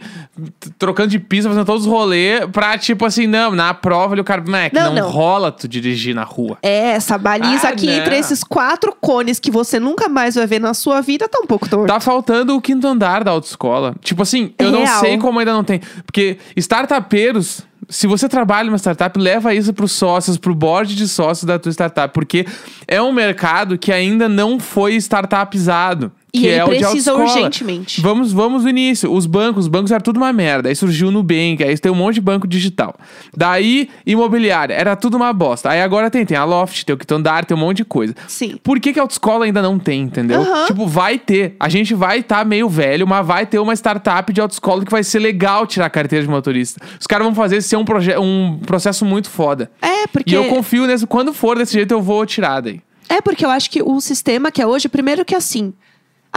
t- 0.60 0.70
trocando 0.78 1.10
de 1.10 1.20
pista, 1.20 1.50
fazendo 1.50 1.66
todos 1.66 1.86
os 1.86 1.92
rolês, 1.92 2.46
pra 2.52 2.78
tipo 2.78 3.06
assim, 3.06 3.28
não, 3.28 3.52
na 3.52 3.74
prova 3.74 4.14
ali 4.14 4.22
o 4.22 4.24
cara, 4.24 4.44
Mac, 4.48 4.72
Não, 4.74 4.94
não, 4.94 5.02
não. 5.04 5.10
rola 5.10 5.52
tu 5.52 5.68
dirigir 5.68 6.14
na 6.14 6.24
rua. 6.24 6.58
É, 6.62 6.92
essa 6.92 7.18
baliza 7.18 7.68
Ah, 7.68 7.72
aqui 7.72 7.86
não. 7.88 7.94
entre 7.94 8.18
esses 8.18 8.44
quatro 8.44 8.96
cones 9.00 9.40
que 9.40 9.50
você 9.52 9.80
nunca 9.80 10.08
mais 10.08 10.36
vai 10.36 10.46
ver 10.46 10.60
na 10.60 10.74
sua 10.74 11.02
vida 11.02 11.28
tá 11.28 11.40
um 11.40 11.46
pouco 11.48 11.68
torto. 11.68 11.88
Tá 11.88 12.00
faltando 12.00 12.56
o 12.56 12.62
quinto 12.62 12.88
andar 12.88 13.24
da 13.24 13.32
autoescola. 13.48 13.96
Tipo 14.02 14.22
assim, 14.22 14.54
eu 14.60 14.72
não 14.72 14.84
Real. 14.84 15.00
sei 15.00 15.18
como 15.18 15.40
ainda 15.40 15.54
não 15.54 15.64
tem. 15.64 15.80
Porque 16.06 16.38
startupeiros, 16.56 17.62
se 17.88 18.06
você 18.06 18.28
trabalha 18.28 18.66
numa 18.66 18.78
startup, 18.78 19.18
leva 19.18 19.54
isso 19.54 19.74
pros 19.74 19.94
sócios, 19.94 20.38
pro 20.38 20.54
board 20.54 20.96
de 20.96 21.08
sócios 21.08 21.46
da 21.46 21.58
tua 21.58 21.72
startup. 21.72 22.14
Porque 22.14 22.46
é 22.88 23.02
um 23.02 23.12
mercado 23.12 23.78
que 23.78 23.92
ainda 23.92 24.28
não 24.28 24.60
foi 24.60 24.96
startupizado. 24.96 26.12
E 26.34 26.40
que 26.40 26.46
ele 26.48 26.56
é 26.56 26.66
precisa 26.66 27.14
urgentemente. 27.14 28.02
Vamos, 28.02 28.34
vamos 28.34 28.64
no 28.64 28.70
início. 28.70 29.12
Os 29.12 29.26
bancos, 29.26 29.66
os 29.66 29.68
bancos 29.68 29.92
eram 29.92 30.02
tudo 30.02 30.18
uma 30.18 30.34
merda. 30.34 30.68
Aí 30.70 30.76
surgiu 30.76 31.08
o 31.08 31.12
Nubank, 31.12 31.64
aí 31.64 31.78
tem 31.78 31.92
um 31.92 31.96
monte 31.96 32.16
de 32.16 32.22
banco 32.22 32.48
digital. 32.48 32.96
Daí, 33.36 33.90
imobiliária, 34.06 34.74
era 34.74 34.96
tudo 34.96 35.16
uma 35.16 35.32
bosta. 35.32 35.70
Aí 35.70 35.82
agora 35.82 36.12
tem, 36.12 36.26
tem 36.26 36.36
a 36.36 36.44
Loft, 36.44 36.84
tem 36.84 36.94
o 36.94 36.98
Quinto 36.98 37.16
Andar, 37.16 37.46
tem 37.46 37.56
um 37.56 37.60
monte 37.60 37.78
de 37.78 37.86
coisa. 37.86 38.14
Sim. 38.28 38.58
Por 38.62 38.80
que, 38.80 38.92
que 38.92 39.00
a 39.00 39.04
autoescola 39.04 39.46
ainda 39.46 39.62
não 39.62 39.80
tem, 39.80 40.02
entendeu? 40.02 40.42
Aham. 40.42 40.66
Tipo, 40.68 40.86
vai 40.86 41.18
ter. 41.18 41.56
A 41.60 41.70
gente 41.70 41.94
vai 41.94 42.20
estar 42.20 42.46
meio 42.46 42.68
velho, 42.68 43.08
mas 43.08 43.26
vai 43.26 43.46
ter 43.46 43.60
uma 43.60 43.74
startup 43.74 44.32
de 44.34 44.42
autoescola 44.42 44.84
que 44.84 44.92
vai 44.92 45.04
ser 45.04 45.20
legal 45.20 45.66
tirar 45.66 45.86
a 45.86 45.90
carteira 45.90 46.26
de 46.26 46.30
motorista. 46.30 46.82
Os 47.00 47.08
caras 47.08 47.26
vão 47.26 47.34
fazer 47.34 47.62
ser 47.62 47.78
um, 47.78 47.86
um 48.20 48.60
processo 48.60 49.06
muito 49.06 49.30
foda. 49.30 49.72
É, 49.82 50.08
porque. 50.08 50.32
E 50.32 50.34
eu 50.34 50.46
confio 50.46 50.86
nesse. 50.86 51.08
Quando 51.08 51.34
for 51.34 51.58
desse 51.58 51.74
jeito, 51.74 51.94
eu 51.94 52.02
vou 52.02 52.26
tirar 52.26 52.62
daí. 52.62 52.82
É 53.10 53.22
porque 53.22 53.46
eu 53.46 53.50
acho 53.50 53.70
que 53.70 53.82
o 53.82 54.02
sistema 54.02 54.52
que 54.52 54.62
é 54.62 54.68
hoje, 54.68 54.90
primeiro 54.90 55.24
que 55.24 55.34
assim, 55.34 55.74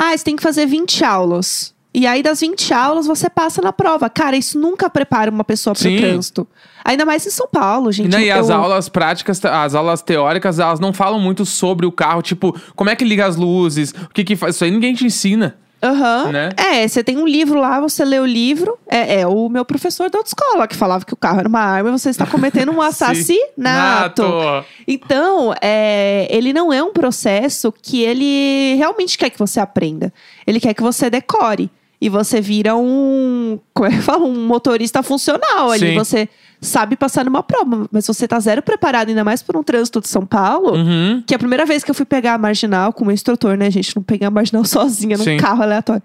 ah, 0.03 0.17
você 0.17 0.25
tem 0.25 0.37
que 0.37 0.43
fazer 0.43 0.67
20 0.67 1.05
aulas. 1.05 1.75
E 1.93 2.07
aí, 2.07 2.23
das 2.23 2.41
20 2.41 2.73
aulas, 2.73 3.07
você 3.07 3.29
passa 3.29 3.61
na 3.61 3.73
prova. 3.73 4.09
Cara, 4.09 4.37
isso 4.37 4.59
nunca 4.59 4.89
prepara 4.89 5.29
uma 5.31 5.43
pessoa 5.43 5.75
para 5.75 5.89
o 5.89 5.97
trânsito. 5.97 6.47
Ainda 6.85 7.05
mais 7.05 7.27
em 7.27 7.31
São 7.31 7.49
Paulo, 7.49 7.91
gente. 7.91 8.09
Né, 8.13 8.27
e 8.27 8.31
as 8.31 8.49
Eu- 8.49 8.55
aulas 8.57 8.89
práticas, 8.89 9.45
as 9.45 9.75
aulas 9.75 10.01
teóricas, 10.01 10.61
elas 10.61 10.79
não 10.79 10.93
falam 10.93 11.19
muito 11.19 11.45
sobre 11.45 11.85
o 11.87 11.91
carro. 11.93 12.23
Tipo, 12.23 12.59
como 12.77 12.89
é 12.91 12.95
que 12.97 13.05
liga 13.05 13.27
as 13.27 13.35
luzes? 13.35 13.91
O 13.91 14.09
que 14.15 14.23
que 14.23 14.37
faz? 14.37 14.55
Isso 14.55 14.65
aí 14.65 14.71
ninguém 14.71 14.95
te 14.95 15.05
ensina. 15.05 15.57
Aham. 15.83 16.33
né? 16.33 16.49
É, 16.57 16.87
você 16.87 17.03
tem 17.03 17.17
um 17.17 17.27
livro 17.27 17.59
lá, 17.59 17.81
você 17.81 18.05
lê 18.05 18.19
o 18.19 18.27
livro. 18.27 18.79
É, 18.87 19.21
é 19.21 19.27
o 19.27 19.49
meu 19.49 19.65
professor 19.65 20.11
da 20.11 20.19
autoescola 20.19 20.69
que 20.69 20.77
falava 20.77 21.05
que 21.05 21.15
o 21.15 21.17
carro 21.17 21.41
era 21.41 21.49
uma 21.49 21.61
arma 21.61 21.89
e 21.89 21.93
você 21.93 22.11
está 22.11 22.27
cometendo 22.27 22.71
um 22.73 22.81
assassinato. 22.83 24.23
Nato. 24.23 24.67
Então, 24.87 25.55
é, 25.61 26.27
ele 26.31 26.53
não 26.53 26.73
é 26.73 26.83
um 26.83 26.93
processo 26.93 27.73
que 27.73 28.03
ele 28.03 28.75
realmente 28.77 29.17
quer 29.17 29.31
que 29.31 29.39
você 29.39 29.59
aprenda. 29.59 30.13
Ele 30.47 30.61
quer 30.61 30.75
que 30.75 30.83
você 30.83 31.09
decore. 31.09 31.71
E 32.03 32.09
você 32.09 32.41
vira 32.41 32.75
um. 32.75 33.61
Como 33.75 33.87
é 33.87 33.91
que 33.91 34.01
fala? 34.01 34.25
Um 34.25 34.47
motorista 34.47 35.03
funcional 35.03 35.71
ali. 35.71 35.91
Sim. 35.91 35.95
Você 35.95 36.29
sabe 36.61 36.97
passar 36.97 37.25
numa 37.25 37.43
prova, 37.43 37.89
mas 37.91 38.07
você 38.07 38.29
tá 38.29 38.39
zero 38.39 38.63
preparado, 38.63 39.09
ainda 39.09 39.25
mais 39.25 39.43
por 39.43 39.57
um 39.57 39.63
trânsito 39.63 40.01
de 40.01 40.09
São 40.09 40.27
Paulo. 40.27 40.75
Uhum. 40.75 41.23
Que 41.27 41.35
a 41.35 41.39
primeira 41.39 41.65
vez 41.65 41.83
que 41.83 41.91
eu 41.91 41.95
fui 41.95 42.05
pegar 42.05 42.35
a 42.35 42.39
marginal 42.39 42.93
com 42.93 43.07
o 43.07 43.13
instrutor, 43.13 43.57
né, 43.57 43.71
gente? 43.71 43.97
Não 43.97 44.03
peguei 44.03 44.27
a 44.27 44.31
marginal 44.31 44.65
sozinha 44.67 45.17
num 45.17 45.25
Sim. 45.25 45.39
carro 45.39 45.63
aleatório. 45.63 46.03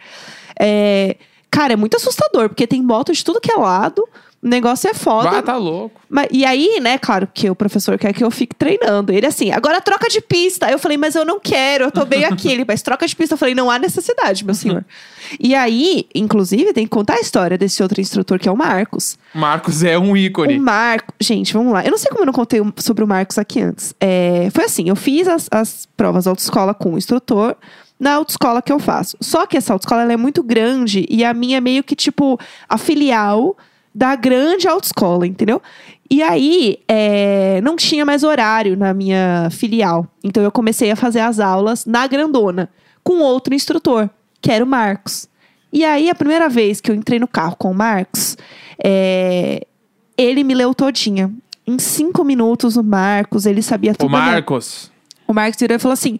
É, 0.60 1.18
cara, 1.52 1.74
é 1.74 1.76
muito 1.76 1.98
assustador, 1.98 2.50
porque 2.50 2.66
tem 2.66 2.82
moto 2.82 3.12
de 3.12 3.24
tudo 3.24 3.42
que 3.42 3.52
é 3.52 3.56
lado. 3.56 4.08
O 4.42 4.48
negócio 4.48 4.88
é 4.88 4.94
foda. 4.94 5.40
Ah, 5.40 5.42
tá 5.42 5.58
louco. 5.58 6.00
Mas- 6.08 6.28
e 6.32 6.46
aí, 6.46 6.80
né, 6.80 7.00
claro 7.00 7.28
que 7.34 7.50
o 7.50 7.56
professor 7.56 7.98
quer 7.98 8.14
que 8.14 8.24
eu 8.24 8.30
fique 8.30 8.56
treinando. 8.56 9.12
Ele 9.12 9.26
assim, 9.26 9.52
agora 9.52 9.82
troca 9.82 10.08
de 10.08 10.22
pista. 10.22 10.70
Eu 10.70 10.78
falei, 10.78 10.98
mas 10.98 11.16
eu 11.16 11.26
não 11.26 11.40
quero, 11.40 11.86
eu 11.86 11.92
tô 11.92 12.06
bem 12.06 12.24
aqui. 12.26 12.50
Ele, 12.52 12.64
mas 12.68 12.84
troca 12.84 13.08
de 13.08 13.16
pista. 13.16 13.34
Eu 13.34 13.38
falei, 13.40 13.56
não 13.56 13.72
há 13.72 13.80
necessidade, 13.80 14.46
meu 14.46 14.54
senhor. 14.54 14.86
e 15.40 15.56
aí, 15.56 16.06
inclusive, 16.14 16.74
tem 16.74 16.84
que 16.84 16.92
contar 16.92 17.16
a 17.16 17.20
história 17.20 17.58
desse 17.58 17.82
outro 17.82 18.00
instrutor, 18.00 18.38
que 18.38 18.48
é 18.48 18.52
o 18.52 18.56
Marcos. 18.56 19.18
Marcos 19.34 19.84
é 19.84 19.98
um 19.98 20.16
ícone. 20.16 20.60
O 20.60 20.62
Marcos. 20.62 21.16
Gente, 21.20 21.52
vamos 21.52 21.74
lá. 21.74 21.84
Eu 21.84 21.90
não 21.90 21.98
sei 21.98 22.12
como 22.12 22.22
eu 22.22 22.28
não 22.28 22.34
contei 22.34 22.62
sobre 22.78 23.04
o 23.04 23.08
Marcos 23.08 23.40
aqui 23.40 23.62
antes. 23.62 23.96
É, 24.00 24.50
foi 24.54 24.66
assim: 24.66 24.90
eu 24.90 24.96
fiz 24.96 25.28
as, 25.28 25.48
as 25.52 25.88
provas 25.98 26.28
autoescola 26.28 26.74
com 26.74 26.94
o 26.94 26.98
instrutor 26.98 27.56
na 28.00 28.14
autoescola 28.14 28.62
que 28.62 28.72
eu 28.72 28.78
faço. 28.78 29.18
Só 29.22 29.48
que 29.48 29.58
essa 29.58 29.74
autoescola 29.74 30.12
é 30.12 30.18
muito 30.18 30.44
grande 30.44 31.06
e 31.10 31.24
a 31.24 31.34
minha 31.34 31.58
é 31.58 31.62
meio 31.62 31.84
que 31.84 31.96
tipo 31.96 32.38
a 32.70 32.78
filial 32.78 33.58
da 33.96 34.14
grande 34.14 34.68
autoescola, 34.68 35.26
entendeu? 35.26 35.62
E 36.12 36.22
aí, 36.22 36.80
é, 36.86 37.62
não 37.62 37.78
tinha 37.78 38.06
mais 38.06 38.24
horário 38.24 38.76
na 38.76 38.94
minha 38.94 39.48
filial. 39.50 40.06
Então 40.22 40.44
eu 40.44 40.52
comecei 40.52 40.92
a 40.92 40.98
fazer 40.98 41.22
as 41.22 41.40
aulas 41.40 41.86
na 41.86 42.06
grandona, 42.06 42.70
com 43.02 43.20
outro 43.20 43.56
instrutor, 43.56 44.10
que 44.42 44.52
era 44.52 44.64
o 44.64 44.68
Marcos. 44.68 45.30
E 45.72 45.86
aí, 45.86 46.10
a 46.10 46.16
primeira 46.16 46.50
vez 46.50 46.82
que 46.82 46.92
eu 46.92 46.96
entrei 46.96 47.20
no 47.20 47.28
carro 47.28 47.56
com 47.56 47.72
o 47.72 47.74
Marcos, 47.74 48.38
é, 48.84 49.66
ele 50.18 50.44
me 50.44 50.54
leu 50.54 50.76
todinha. 50.76 51.32
Em 51.66 51.80
cinco 51.80 52.24
minutos, 52.24 52.76
o 52.76 52.84
Marcos, 52.84 53.46
ele 53.46 53.62
sabia 53.62 53.96
tudo. 53.96 54.08
O 54.08 54.12
Marcos. 54.12 54.92
O 55.26 55.34
Marcos 55.34 55.60
virou 55.60 55.76
e 55.76 55.80
falou 55.80 55.94
assim: 55.94 56.20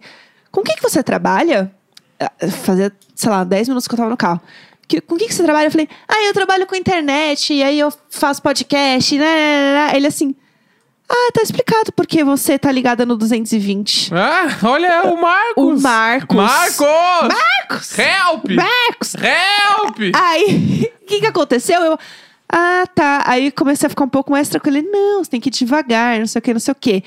com 0.50 0.62
o 0.62 0.64
que, 0.64 0.74
que 0.74 0.82
você 0.82 1.02
trabalha? 1.02 1.70
Ah, 2.18 2.32
Fazia, 2.48 2.90
sei 3.14 3.30
lá, 3.30 3.44
10 3.44 3.68
minutos 3.68 3.86
que 3.86 3.94
eu 3.94 3.98
tava 3.98 4.10
no 4.10 4.16
carro. 4.16 4.40
Que- 4.88 5.00
com 5.00 5.14
o 5.14 5.18
que, 5.18 5.26
que 5.26 5.34
você 5.34 5.42
trabalha? 5.42 5.66
Eu 5.66 5.70
falei, 5.70 5.88
ah, 6.08 6.24
eu 6.24 6.32
trabalho 6.32 6.66
com 6.66 6.76
internet, 6.76 7.52
e 7.52 7.62
aí 7.62 7.78
eu 7.78 7.92
faço 8.10 8.40
podcast, 8.42 9.16
né, 9.18 9.24
né, 9.24 9.34
né, 9.34 9.90
né. 9.92 9.96
Ele 9.96 10.06
assim, 10.06 10.34
ah, 11.08 11.30
tá 11.32 11.42
explicado 11.42 11.92
porque 11.92 12.22
você 12.24 12.58
tá 12.58 12.70
ligada 12.70 13.04
no 13.06 13.16
220. 13.16 14.12
Ah, 14.14 14.46
olha 14.62 15.04
o 15.04 15.20
Marcos. 15.20 15.64
O 15.64 15.80
Marcos. 15.82 16.36
Marcos! 16.36 16.86
Marcos! 17.36 17.98
Help! 17.98 18.44
Marcos! 18.50 19.14
Help! 19.14 19.98
Aí, 20.14 20.90
o 21.02 21.06
que 21.06 21.20
que 21.20 21.26
aconteceu? 21.26 21.80
Eu, 21.80 21.98
ah, 22.52 22.84
tá. 22.94 23.22
Aí 23.26 23.50
comecei 23.50 23.86
a 23.86 23.90
ficar 23.90 24.04
um 24.04 24.08
pouco 24.08 24.30
mais 24.30 24.48
tranquila. 24.48 24.78
Ele, 24.78 24.88
não, 24.88 25.22
você 25.24 25.30
tem 25.30 25.40
que 25.40 25.48
ir 25.48 25.52
devagar, 25.52 26.18
não 26.18 26.26
sei 26.26 26.38
o 26.38 26.42
que, 26.42 26.52
não 26.52 26.60
sei 26.60 26.72
o 26.72 26.76
que. 26.76 27.02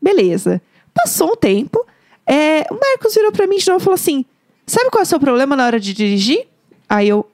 Beleza. 0.00 0.60
Passou 0.94 1.32
um 1.32 1.36
tempo, 1.36 1.82
é, 2.26 2.66
o 2.70 2.74
Marcos 2.78 3.14
virou 3.14 3.32
pra 3.32 3.46
mim 3.46 3.56
de 3.56 3.66
novo 3.68 3.80
e 3.80 3.84
falou 3.84 3.94
assim, 3.94 4.24
sabe 4.66 4.90
qual 4.90 5.00
é 5.00 5.04
o 5.04 5.06
seu 5.06 5.18
problema 5.18 5.56
na 5.56 5.64
hora 5.64 5.80
de 5.80 5.94
dirigir? 5.94 6.46
Aí 6.94 7.08
eu, 7.08 7.26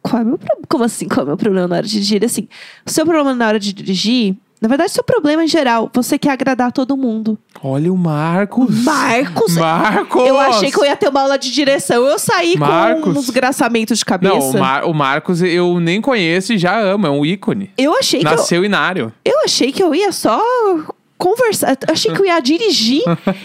qual 0.00 0.22
é 0.22 0.24
meu 0.24 0.38
problema? 0.38 0.62
Como 0.68 0.84
assim, 0.84 1.08
qual 1.08 1.20
é 1.20 1.24
o 1.24 1.26
meu 1.26 1.36
problema 1.36 1.66
na 1.66 1.76
hora 1.76 1.86
de 1.86 1.92
dirigir? 1.92 2.16
Ele 2.18 2.26
assim, 2.26 2.48
o 2.86 2.90
seu 2.90 3.04
problema 3.04 3.34
na 3.34 3.48
hora 3.48 3.58
de 3.58 3.72
dirigir 3.72 4.36
Na 4.60 4.68
verdade, 4.68 4.92
seu 4.92 5.02
problema 5.02 5.42
em 5.42 5.48
geral, 5.48 5.90
você 5.92 6.16
quer 6.16 6.30
agradar 6.30 6.70
todo 6.70 6.96
mundo. 6.96 7.36
Olha 7.60 7.92
o 7.92 7.96
Marcos. 7.98 8.84
Marcos! 8.84 9.56
Marcos! 9.56 10.24
Eu 10.24 10.38
achei 10.38 10.70
que 10.70 10.78
eu 10.78 10.84
ia 10.84 10.94
ter 10.96 11.08
uma 11.08 11.20
aula 11.22 11.36
de 11.36 11.50
direção. 11.50 12.04
Eu 12.06 12.16
saí 12.16 12.56
Marcos. 12.56 13.02
com 13.02 13.10
um 13.10 13.14
desgraçamento 13.14 13.92
de 13.92 14.04
cabeça. 14.04 14.34
Não, 14.38 14.50
o, 14.50 14.58
Mar- 14.60 14.84
o 14.84 14.94
Marcos 14.94 15.42
eu 15.42 15.80
nem 15.80 16.00
conheço 16.00 16.52
e 16.52 16.58
já 16.58 16.78
amo, 16.78 17.08
é 17.08 17.10
um 17.10 17.26
ícone. 17.26 17.70
Eu 17.76 17.92
achei 17.98 18.20
que 18.20 18.26
eu, 18.26 18.30
Nasceu 18.30 18.64
inário. 18.64 19.12
eu 19.24 19.40
achei 19.44 19.72
que 19.72 19.82
eu 19.82 19.92
ia 19.92 20.12
só 20.12 20.40
conversar. 21.22 21.78
Achei 21.88 22.12
que 22.12 22.20
eu 22.20 22.26
ia 22.26 22.40
dirigir. 22.40 23.02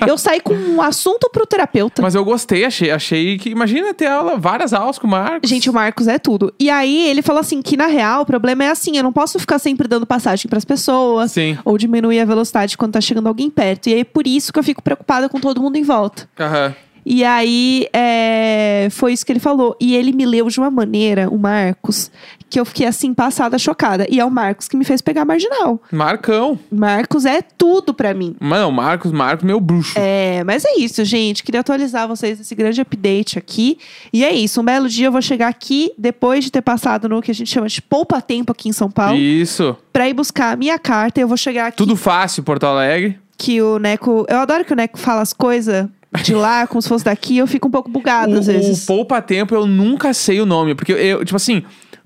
eu 0.08 0.18
saí 0.18 0.42
com 0.42 0.56
um 0.56 0.82
assunto 0.82 1.30
pro 1.30 1.46
terapeuta. 1.46 2.02
Mas 2.02 2.16
eu 2.16 2.26
gostei, 2.26 2.66
achei, 2.66 2.90
achei 2.90 3.38
que. 3.38 3.52
Imagina 3.52 3.94
ter 3.94 4.08
aula, 4.08 4.38
várias 4.38 4.74
aulas 4.74 4.98
com 4.98 5.06
o 5.06 5.10
Marcos. 5.10 5.48
Gente, 5.48 5.70
o 5.70 5.74
Marcos 5.74 6.08
é 6.08 6.18
tudo. 6.18 6.52
E 6.60 6.72
aí 6.72 7.08
ele 7.08 7.22
falou 7.22 7.40
assim 7.40 7.62
que 7.62 7.78
na 7.78 7.86
real 7.86 8.24
o 8.24 8.26
problema 8.26 8.64
é 8.64 8.70
assim, 8.70 8.98
eu 8.98 9.04
não 9.04 9.14
posso 9.14 9.38
ficar 9.38 9.60
sempre 9.60 9.88
dando 9.88 10.08
passagem 10.08 10.50
pras 10.50 10.66
pessoas 10.66 11.32
Sim. 11.32 11.58
ou 11.64 11.78
diminuir 11.78 12.20
a 12.20 12.26
velocidade 12.26 12.78
quando 12.78 12.94
tá 12.94 13.02
chegando 13.02 13.28
alguém 13.28 13.50
perto. 13.50 13.88
E 13.88 13.94
aí 13.94 14.04
por 14.04 14.26
isso 14.26 14.52
que 14.52 14.58
eu 14.58 14.64
fico 14.64 14.82
preocupada 14.82 15.30
com 15.30 15.40
todo 15.40 15.62
mundo 15.62 15.76
em 15.76 15.84
volta. 15.84 16.28
Aham. 16.40 16.76
E 17.10 17.24
aí, 17.24 17.88
é, 17.94 18.90
foi 18.92 19.14
isso 19.14 19.26
que 19.26 19.32
ele 19.32 19.40
falou. 19.40 19.78
E 19.80 19.96
ele 19.96 20.12
me 20.12 20.26
leu 20.26 20.50
de 20.50 20.60
uma 20.60 20.70
maneira, 20.70 21.30
o 21.30 21.38
Marcos, 21.38 22.12
que 22.50 22.60
eu 22.60 22.66
fiquei 22.66 22.86
assim, 22.86 23.14
passada, 23.14 23.58
chocada. 23.58 24.06
E 24.10 24.20
é 24.20 24.26
o 24.26 24.30
Marcos 24.30 24.68
que 24.68 24.76
me 24.76 24.84
fez 24.84 25.02
pegar 25.02 25.22
a 25.22 25.26
marginal. 25.26 25.82
Marcão. 25.90 26.60
Marcos 26.70 27.24
é 27.26 27.42
tudo 27.42 27.94
pra 27.94 28.14
mim. 28.14 28.36
Mano, 28.42 28.70
Marcos, 28.74 29.14
Marcos, 29.14 29.46
meu 29.46 29.62
bruxo. 29.62 29.94
É, 29.96 30.44
mas 30.44 30.66
é 30.66 30.80
isso, 30.80 31.06
gente. 31.06 31.44
Queria 31.44 31.62
atualizar 31.62 32.10
vocês 32.10 32.40
nesse 32.40 32.54
grande 32.54 32.82
update 32.82 33.40
aqui. 33.40 33.78
E 34.12 34.26
é 34.26 34.34
isso. 34.34 34.60
Um 34.60 34.66
belo 34.66 34.90
dia 34.90 35.08
eu 35.08 35.12
vou 35.12 35.22
chegar 35.22 35.48
aqui, 35.48 35.94
depois 35.98 36.44
de 36.44 36.52
ter 36.52 36.62
passado 36.62 37.08
no 37.08 37.22
que 37.22 37.32
a 37.32 37.34
gente 37.34 37.50
chama 37.50 37.70
de 37.70 37.82
poupa-tempo 37.82 38.52
aqui 38.52 38.68
em 38.68 38.74
São 38.74 38.92
Paulo, 38.92 39.18
Isso. 39.18 39.78
pra 39.94 40.10
ir 40.10 40.14
buscar 40.14 40.52
a 40.52 40.56
minha 40.58 40.78
carta. 40.78 41.22
Eu 41.22 41.28
vou 41.30 41.38
chegar 41.38 41.68
aqui 41.68 41.78
Tudo 41.78 41.96
fácil, 41.96 42.44
Porto 42.44 42.66
Alegre. 42.66 43.18
que 43.38 43.62
o 43.62 43.80
Neco. 43.80 44.26
Eu 44.28 44.40
adoro 44.40 44.66
que 44.66 44.74
o 44.74 44.76
Neco 44.76 44.98
fala 44.98 45.22
as 45.22 45.32
coisas 45.32 45.88
de 46.24 46.34
lá, 46.34 46.66
como 46.68 46.82
se 46.82 46.88
fosse 46.90 47.06
daqui. 47.06 47.38
Eu 47.38 47.48
fico 47.48 47.68
um 47.68 47.72
pouco 47.72 47.90
bugada 47.90 48.40
às 48.40 48.48
O, 48.48 48.52
vezes. 48.52 48.84
o 48.84 48.88
Poupa 48.88 49.22
Tempo 49.22 49.54
eu 49.56 49.66
nunca 49.68 50.14
sei 50.14 50.40
o 50.42 50.46
nome. 50.46 50.74
Porque 50.76 50.92
eu, 50.94 51.24
tipo 51.26 51.36
assim, 51.36 51.64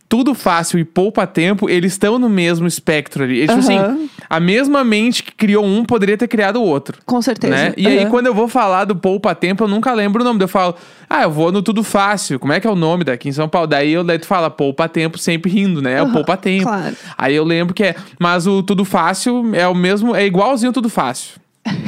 tudo 0.10 0.34
fácil 0.34 0.77
e 0.79 0.84
Poupa 0.84 1.25
Tempo, 1.25 1.70
eles 1.70 1.93
estão 1.93 2.20
no 2.20 2.27
mesmo 2.27 2.67
espectro 2.67 3.24
ali. 3.24 3.41
Tipo 3.41 3.53
Aham. 3.53 3.60
assim, 3.60 4.10
a 4.29 4.39
mesma 4.41 4.84
mente 4.84 5.24
que 5.24 5.31
criou 5.31 5.63
um 5.65 5.86
poderia 5.86 6.17
ter 6.17 6.27
criado 6.27 6.58
o 6.58 6.63
outro. 6.63 6.98
Com 7.05 7.22
certeza. 7.22 7.53
Né? 7.55 7.74
E 7.77 7.88
aí, 7.88 8.00
Aham. 8.00 8.10
quando 8.10 8.25
eu 8.27 8.34
vou 8.34 8.48
falar 8.50 8.84
do 8.86 8.93
Poupa 8.96 9.34
Tempo, 9.34 9.63
eu 9.63 9.67
nunca 9.70 9.93
lembro 9.93 10.22
o 10.22 10.25
nome. 10.25 10.43
Eu 10.43 10.48
falo, 10.50 10.75
ah, 11.10 11.24
eu 11.24 11.31
vou 11.31 11.50
no 11.51 11.62
Tudo 11.62 11.81
Fácil. 11.84 12.39
Como 12.39 12.51
é 12.51 12.60
que 12.60 12.67
é 12.67 12.70
o 12.70 12.75
nome 12.75 13.05
daqui 13.05 13.29
em 13.29 13.31
São 13.31 13.48
Paulo? 13.48 13.67
Daí, 13.67 13.91
eu, 13.93 14.03
daí 14.03 14.20
tu 14.20 14.25
fala 14.27 14.50
Poupa 14.50 14.89
Tempo, 14.89 15.17
sempre 15.17 15.50
rindo, 15.50 15.81
né? 15.81 15.93
É 15.93 16.01
o 16.01 16.05
Aham, 16.05 16.13
Poupa 16.13 16.36
Tempo. 16.36 16.63
claro. 16.63 16.96
Aí 17.17 17.34
eu 17.36 17.46
lembro 17.46 17.74
que 17.74 17.84
é. 17.84 17.96
Mas 18.20 18.46
o 18.48 18.62
Tudo 18.63 18.84
Fácil 18.84 19.51
é 19.53 19.65
o 19.67 19.74
mesmo, 19.75 20.13
é 20.13 20.25
igualzinho 20.25 20.72
o 20.72 20.74
Tudo 20.74 20.89
Fácil. 20.89 21.39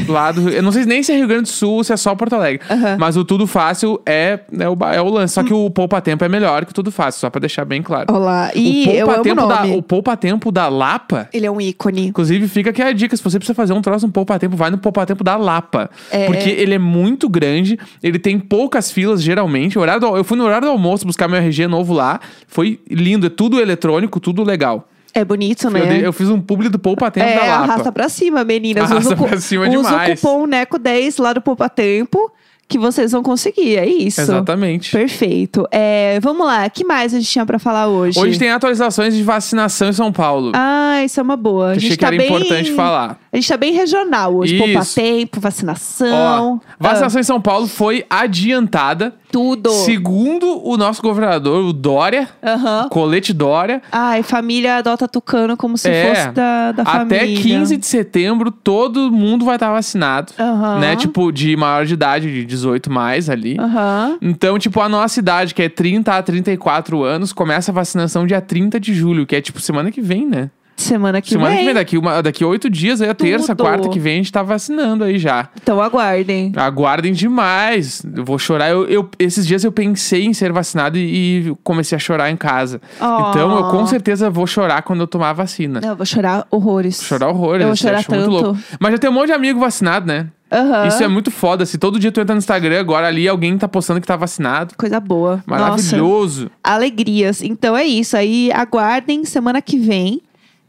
Lá 0.08 0.32
do, 0.32 0.50
eu 0.50 0.62
não 0.62 0.72
sei 0.72 0.86
nem 0.86 1.02
se 1.02 1.12
é 1.12 1.16
Rio 1.18 1.28
Grande 1.28 1.44
do 1.44 1.48
Sul 1.50 1.76
ou 1.78 1.84
se 1.84 1.92
é 1.92 1.98
só 1.98 2.14
Porto 2.14 2.34
Alegre. 2.34 2.62
Aham. 2.70 2.98
Mas 3.00 3.18
o 3.18 3.26
Tudo 3.26 3.48
Fácil 3.48 4.00
é, 4.06 4.40
é, 4.60 4.70
o, 4.70 4.78
é 4.94 5.02
o 5.02 5.10
lance. 5.10 5.34
Só 5.34 5.44
que 5.44 5.54
o 5.54 5.70
Poupa 5.72 6.00
Tempo 6.00 6.24
é 6.24 6.30
melhor 6.30 6.64
que 6.66 6.72
o 6.72 6.74
Tudo 6.74 6.92
Fácil, 6.92 7.20
só 7.22 7.30
pra 7.30 7.40
deixar 7.40 7.66
bem 7.66 7.82
claro. 7.82 8.14
Olá. 8.14 8.52
o 8.54 8.58
E 8.58 8.84
eu 8.96 9.06
Poupa 9.08 9.12
amo 9.14 9.22
o 9.22 9.24
Tempo 9.24 9.48
da, 9.48 9.62
nome. 9.62 9.78
o 9.78 9.82
Poupa 9.82 10.18
Tempo 10.18 10.52
da 10.52 10.68
Lapa. 10.70 11.28
Ele 11.34 11.46
é 11.48 11.52
um 11.52 11.60
ícone. 11.60 12.08
Inclusive, 12.08 12.48
fica 12.48 12.70
aqui 12.70 12.82
a 12.82 12.92
dica: 12.92 13.16
se 13.18 13.24
você 13.24 13.40
precisa 13.40 13.56
fazer 13.56 13.74
um 13.74 13.82
troço 13.82 14.06
no 14.06 14.14
Poupa 14.14 14.38
Tempo, 14.38 14.56
vai 14.56 14.70
no 14.70 14.78
Poupa 14.78 15.06
Tempo 15.06 15.24
da 15.24 15.36
Lapa. 15.38 15.90
É. 16.12 16.26
Porque 16.28 16.50
ele 16.50 16.76
é 16.76 16.80
muito 16.80 17.28
grande, 17.28 17.80
ele 18.04 18.20
tem 18.20 18.38
poucas 18.40 18.92
filas, 18.92 19.24
geralmente. 19.24 19.80
O 19.80 19.82
horário 19.82 20.02
do- 20.02 20.18
eu 20.18 20.24
fui 20.24 20.38
no 20.38 20.44
horário 20.44 20.68
do 20.68 20.72
almoço 20.72 21.06
buscar 21.06 21.28
meu 21.28 21.40
RG 21.40 21.68
novo 21.68 21.94
lá. 21.94 22.20
Foi 22.48 22.80
lindo, 22.90 23.26
é 23.26 23.30
tudo 23.30 23.60
eletrônico, 23.60 24.20
tudo 24.20 24.44
legal. 24.44 24.88
É 25.14 25.24
bonito, 25.24 25.70
né? 25.70 25.82
Eu, 25.82 25.86
dei- 25.88 26.06
eu 26.08 26.14
fiz 26.14 26.30
um 26.30 26.42
publi 26.42 26.70
do 26.70 26.80
Poupa 26.80 27.12
Tempo 27.12 27.28
é, 27.28 27.36
da 27.36 27.46
Lapa. 27.46 27.64
arrasta 27.64 27.92
pra 27.92 28.10
cima, 28.10 28.44
meninas. 28.44 28.90
Arrasta 28.92 29.14
usa 29.14 29.16
pra 29.28 29.40
cima 29.40 29.68
usa 29.70 29.90
demais. 29.90 30.12
o 30.20 30.22
cupom 30.22 30.48
NECO10 30.48 31.22
lá 31.22 31.34
do 31.34 31.42
Poupa 31.42 31.70
Tempo, 31.70 32.32
que 32.74 32.80
vocês 32.80 33.12
vão 33.12 33.22
conseguir. 33.22 33.78
É 33.78 33.86
isso. 33.86 34.20
Exatamente. 34.20 34.92
Perfeito. 34.92 35.68
É, 35.70 36.20
vamos 36.22 36.44
lá. 36.48 36.68
Que 36.72 36.84
mais 36.84 37.14
a 37.14 37.20
gente 37.20 37.30
tinha 37.30 37.46
pra 37.46 37.60
falar 37.60 37.88
hoje? 37.88 38.20
Hoje 38.20 38.40
tem 38.40 38.50
atualizações 38.50 39.16
de 39.16 39.22
vacinação 39.22 39.90
em 39.90 39.94
São 39.94 40.12
Paulo. 40.12 40.52
Ah, 40.56 41.04
isso 41.06 41.20
é 41.20 41.24
uma 41.24 41.38
boa. 41.38 41.72
A 41.72 41.74
que 41.76 41.82
gente 41.82 41.86
achei 41.90 41.98
que 41.98 42.02
tá 42.02 42.08
era 42.08 42.18
bem... 42.18 42.26
importante 42.26 42.72
falar. 42.74 43.20
A 43.32 43.36
gente 43.36 43.48
tá 43.48 43.58
bem 43.58 43.74
regional 43.74 44.36
hoje. 44.36 44.56
Isso. 44.56 44.64
Poupa 44.64 44.84
tempo, 44.96 45.40
vacinação. 45.40 46.60
Ó, 46.62 46.74
vacinação 46.80 47.22
em 47.22 47.24
São 47.24 47.40
Paulo 47.40 47.68
foi 47.68 48.04
adiantada. 48.10 49.14
Ah, 49.16 49.24
tudo. 49.34 49.72
Segundo 49.72 50.62
o 50.64 50.78
nosso 50.78 51.02
governador, 51.02 51.66
o 51.66 51.74
Dória, 51.74 52.30
Aham. 52.44 52.88
colete 52.90 53.34
Dória, 53.34 53.82
Ai, 53.92 54.22
família 54.22 54.78
adota 54.78 55.08
tucano 55.08 55.58
como 55.58 55.76
se 55.76 55.90
É, 55.90 56.08
fosse 56.14 56.32
da, 56.32 56.72
da 56.72 56.84
Até 56.84 57.20
família. 57.22 57.42
15 57.42 57.78
de 57.78 57.86
setembro, 57.88 58.52
todo 58.52 59.12
mundo 59.12 59.44
vai 59.44 59.56
estar 59.56 59.72
vacinado. 59.72 60.32
Aham. 60.40 60.78
Né? 60.80 60.96
Tipo, 60.96 61.32
de 61.32 61.56
maior 61.58 61.84
de 61.84 61.96
idade, 61.96 62.32
de 62.32 62.46
18 62.46 62.63
mais 62.92 63.30
ali. 63.30 63.58
Aham. 63.60 64.18
Então, 64.22 64.58
tipo, 64.58 64.80
a 64.82 64.90
nossa 64.90 65.20
idade, 65.20 65.54
que 65.54 65.62
é 65.62 65.70
30 65.70 66.14
a 66.14 66.24
34 66.24 67.04
anos, 67.04 67.34
começa 67.34 67.72
a 67.72 67.74
vacinação 67.74 68.26
dia 68.26 68.42
30 68.42 68.80
de 68.80 68.94
julho, 68.94 69.26
que 69.26 69.36
é 69.36 69.42
tipo 69.42 69.60
semana 69.60 69.92
que 69.92 70.02
vem, 70.02 70.26
né? 70.26 70.50
Semana 70.76 71.22
que 71.22 71.30
semana 71.30 71.50
vem. 71.52 71.60
que 71.60 71.66
vem, 71.66 71.74
daqui, 71.74 71.98
uma, 71.98 72.22
daqui 72.22 72.44
oito 72.44 72.70
dias, 72.70 73.00
aí 73.02 73.10
a 73.10 73.14
terça, 73.14 73.56
Tudo. 73.56 73.66
quarta 73.68 73.90
que 73.90 74.00
vem, 74.00 74.14
a 74.14 74.18
gente 74.18 74.32
tá 74.32 74.42
vacinando 74.44 75.04
aí 75.04 75.18
já. 75.20 75.48
Então 75.62 75.80
aguardem. 75.82 76.52
Aguardem 76.56 77.14
demais. 77.14 78.04
Eu 78.16 78.26
vou 78.26 78.38
chorar. 78.40 78.70
Eu, 78.70 78.86
eu- 78.88 79.10
esses 79.20 79.46
dias 79.46 79.64
eu 79.64 79.72
pensei 79.72 80.26
em 80.26 80.34
ser 80.34 80.52
vacinado 80.52 80.98
e, 80.98 81.48
e 81.50 81.56
comecei 81.64 81.96
a 81.96 82.00
chorar 82.00 82.30
em 82.32 82.36
casa. 82.38 82.82
Oh. 83.00 83.30
Então, 83.30 83.58
eu 83.58 83.64
com 83.70 83.86
certeza 83.86 84.30
vou 84.30 84.48
chorar 84.48 84.82
quando 84.82 85.02
eu 85.02 85.08
tomar 85.08 85.30
a 85.30 85.34
vacina. 85.34 85.80
Não, 85.80 85.90
eu 85.90 85.96
vou 85.96 86.06
chorar 86.06 86.46
horrores. 86.50 87.02
Chorar 87.02 87.30
horrores, 87.30 87.62
Eu 87.62 87.68
vou 87.68 87.76
chorar 87.76 88.00
acho 88.00 88.12
muito 88.12 88.24
tanto. 88.26 88.32
louco. 88.44 88.60
Mas 88.80 88.92
já 88.94 88.98
tem 88.98 89.10
um 89.10 89.14
monte 89.14 89.28
de 89.28 89.34
amigo 89.34 89.60
vacinado, 89.60 90.06
né? 90.08 90.28
Aham. 90.52 90.88
Isso 90.88 91.04
é 91.04 91.08
muito 91.08 91.32
foda. 91.32 91.66
Se 91.66 91.78
todo 91.78 92.00
dia 92.00 92.12
tu 92.12 92.20
entra 92.22 92.36
no 92.36 92.40
Instagram, 92.40 92.80
agora 92.80 93.08
ali 93.08 93.28
alguém 93.28 93.58
tá 93.58 93.68
postando 93.68 94.00
que 94.02 94.06
tá 94.08 94.16
vacinado. 94.16 94.76
Coisa 94.78 95.00
boa. 95.00 95.44
Nossa, 95.48 95.62
Maravilhoso. 95.62 96.52
alegrias. 96.64 97.42
Então 97.42 97.76
é 97.76 97.84
isso. 97.86 98.16
Aí 98.18 98.52
aguardem 98.52 99.26
semana 99.26 99.62
que 99.62 99.78
vem. 99.78 100.22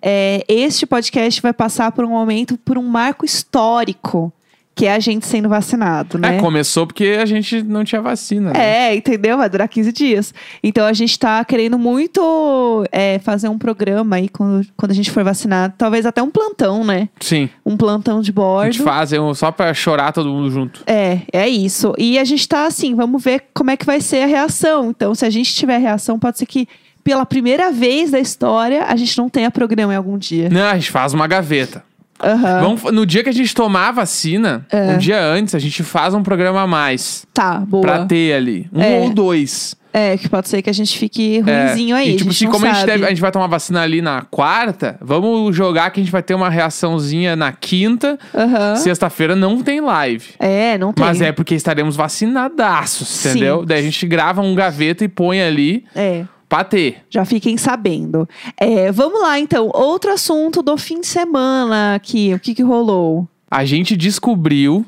É, 0.06 0.44
este 0.46 0.84
podcast 0.84 1.40
vai 1.40 1.52
passar 1.54 1.90
por 1.92 2.04
um 2.04 2.11
momento, 2.11 2.58
por 2.58 2.76
um 2.76 2.82
marco 2.82 3.25
histórico, 3.25 4.30
que 4.76 4.87
é 4.87 4.92
a 4.94 4.99
gente 4.99 5.25
sendo 5.25 5.49
vacinado, 5.49 6.18
né? 6.18 6.37
É, 6.37 6.40
começou 6.40 6.84
porque 6.84 7.16
a 7.20 7.25
gente 7.25 7.62
não 7.62 7.84
tinha 7.84 8.02
vacina. 8.02 8.52
né? 8.52 8.88
É, 8.90 8.94
entendeu? 8.96 9.38
Vai 9.38 9.49
durar 9.49 9.68
15 9.68 9.92
dias. 9.92 10.34
Então 10.64 10.84
a 10.84 10.92
gente 10.92 11.16
tá 11.16 11.44
querendo 11.44 11.78
muito 11.78 12.84
é, 12.90 13.20
fazer 13.20 13.49
um 13.49 13.56
programa 13.56 14.16
aí 14.16 14.28
quando, 14.28 14.66
quando 14.76 14.90
a 14.90 14.94
gente 14.94 15.12
for 15.12 15.23
vacinado. 15.23 15.75
Talvez 15.78 16.04
até 16.04 16.20
um 16.20 16.28
plantão, 16.28 16.82
né? 16.84 17.08
Sim. 17.20 17.49
Um 17.64 17.76
plantão 17.76 18.20
de 18.20 18.30
A 18.32 18.34
bordo. 18.34 18.73
gente 18.73 18.82
faz 18.84 19.12
é 19.12 19.20
um- 19.20 19.32
só 19.32 19.52
pra 19.52 19.73
chorar 19.73 20.11
todo 20.12 20.28
mundo 20.28 20.50
junto. 20.50 20.82
É, 20.88 21.20
é 21.32 21.49
isso. 21.49 21.94
E 21.96 22.18
a 22.18 22.25
gente 22.25 22.46
tá 22.49 22.66
assim, 22.66 22.96
vamos 22.96 23.23
ver 23.23 23.44
como 23.54 23.70
é 23.70 23.76
que 23.76 23.87
vai 23.87 24.00
ser 24.00 24.23
a 24.25 24.26
reação. 24.26 24.90
Então, 24.90 25.14
se 25.14 25.25
a 25.25 25.30
gente 25.30 25.54
tiver 25.54 25.78
reação, 25.78 26.18
pode 26.18 26.37
ser 26.37 26.46
que 26.46 26.66
pela 27.04 27.25
primeira 27.26 27.70
vez 27.70 28.11
da 28.11 28.18
história 28.18 28.84
a 28.88 28.96
gente 28.96 29.16
não 29.18 29.28
tenha 29.28 29.50
programa 29.50 29.92
em 29.92 29.96
algum 29.96 30.16
dia. 30.18 30.49
Não, 30.50 30.64
a 30.66 30.75
gente 30.75 30.90
faz 30.90 31.12
uma 31.14 31.26
gaveta. 31.26 31.84
Aham. 32.23 32.61
Vamos, 32.62 32.82
no 32.92 33.04
dia 33.04 33.23
que 33.23 33.28
a 33.28 33.32
gente 33.32 33.54
tomar 33.54 33.88
a 33.88 33.92
vacina, 33.92 34.64
É. 34.73 34.92
um 34.92 34.99
dia 34.99 35.20
antes, 35.20 35.54
a 35.54 35.58
gente 35.58 35.82
faz 35.82 36.14
um 36.14 36.23
programa 36.23 36.62
a 36.62 36.66
mais. 36.66 37.26
Tá, 37.34 37.58
boa. 37.58 37.82
Pra 37.82 38.06
ter 38.06 38.32
ali. 38.34 38.68
Um 38.73 38.80
É. 38.80 39.00
ou 39.00 39.11
dois. 39.11 39.76
É, 39.92 40.16
que 40.16 40.28
pode 40.28 40.49
ser 40.49 40.61
que 40.61 40.68
a 40.70 40.73
gente 40.73 40.99
fique 40.99 41.38
É. 41.46 41.66
ruimzinho 41.66 41.94
aí. 41.94 42.11
E 42.14 42.16
tipo 42.16 42.32
gente 42.32 42.46
assim, 42.46 42.52
como 42.52 42.66
a 42.66 42.73
gente, 42.73 42.87
deve- 42.87 43.04
a 43.04 43.08
gente 43.11 43.20
vai 43.20 43.30
tomar 43.30 43.46
vacina 43.46 43.80
ali 43.82 44.00
na 44.02 44.23
quarta, 44.23 44.96
vamos 45.00 45.54
jogar 45.54 45.90
que 45.90 46.00
a 46.00 46.02
gente 46.02 46.11
vai 46.11 46.23
ter 46.23 46.34
uma 46.34 46.49
reaçãozinha 46.50 47.37
na 47.37 47.52
quinta. 47.52 48.18
Aham. 48.34 48.75
Sexta-feira 48.76 49.37
não 49.37 49.62
tem 49.62 49.80
live. 49.80 50.30
É, 50.40 50.76
não 50.78 50.92
tem. 50.92 51.04
Mas 51.04 51.20
é 51.20 51.30
porque 51.30 51.54
estaremos 51.54 51.94
vacinadaços, 51.94 53.06
Sim. 53.08 53.30
entendeu? 53.30 53.64
Daí 53.64 53.78
a 53.80 53.82
gente 53.82 54.04
grava 54.06 54.40
um 54.40 54.54
gaveta 54.54 55.04
e 55.04 55.08
põe 55.08 55.40
ali 55.40 55.84
É. 55.94 56.25
pra 56.48 56.64
ter. 56.64 57.02
Já 57.10 57.24
fiquem 57.24 57.56
sabendo. 57.56 58.28
É, 58.56 58.90
vamos 58.92 59.20
lá, 59.20 59.38
então. 59.38 59.70
Outro 59.74 60.12
assunto 60.12 60.62
do 60.62 60.76
fim 60.76 61.00
de 61.00 61.06
semana 61.06 61.94
aqui. 61.94 62.32
O 62.34 62.38
que, 62.40 62.54
que 62.54 62.62
rolou? 62.62 63.28
A 63.50 63.64
gente 63.64 63.96
descobriu 63.96 64.84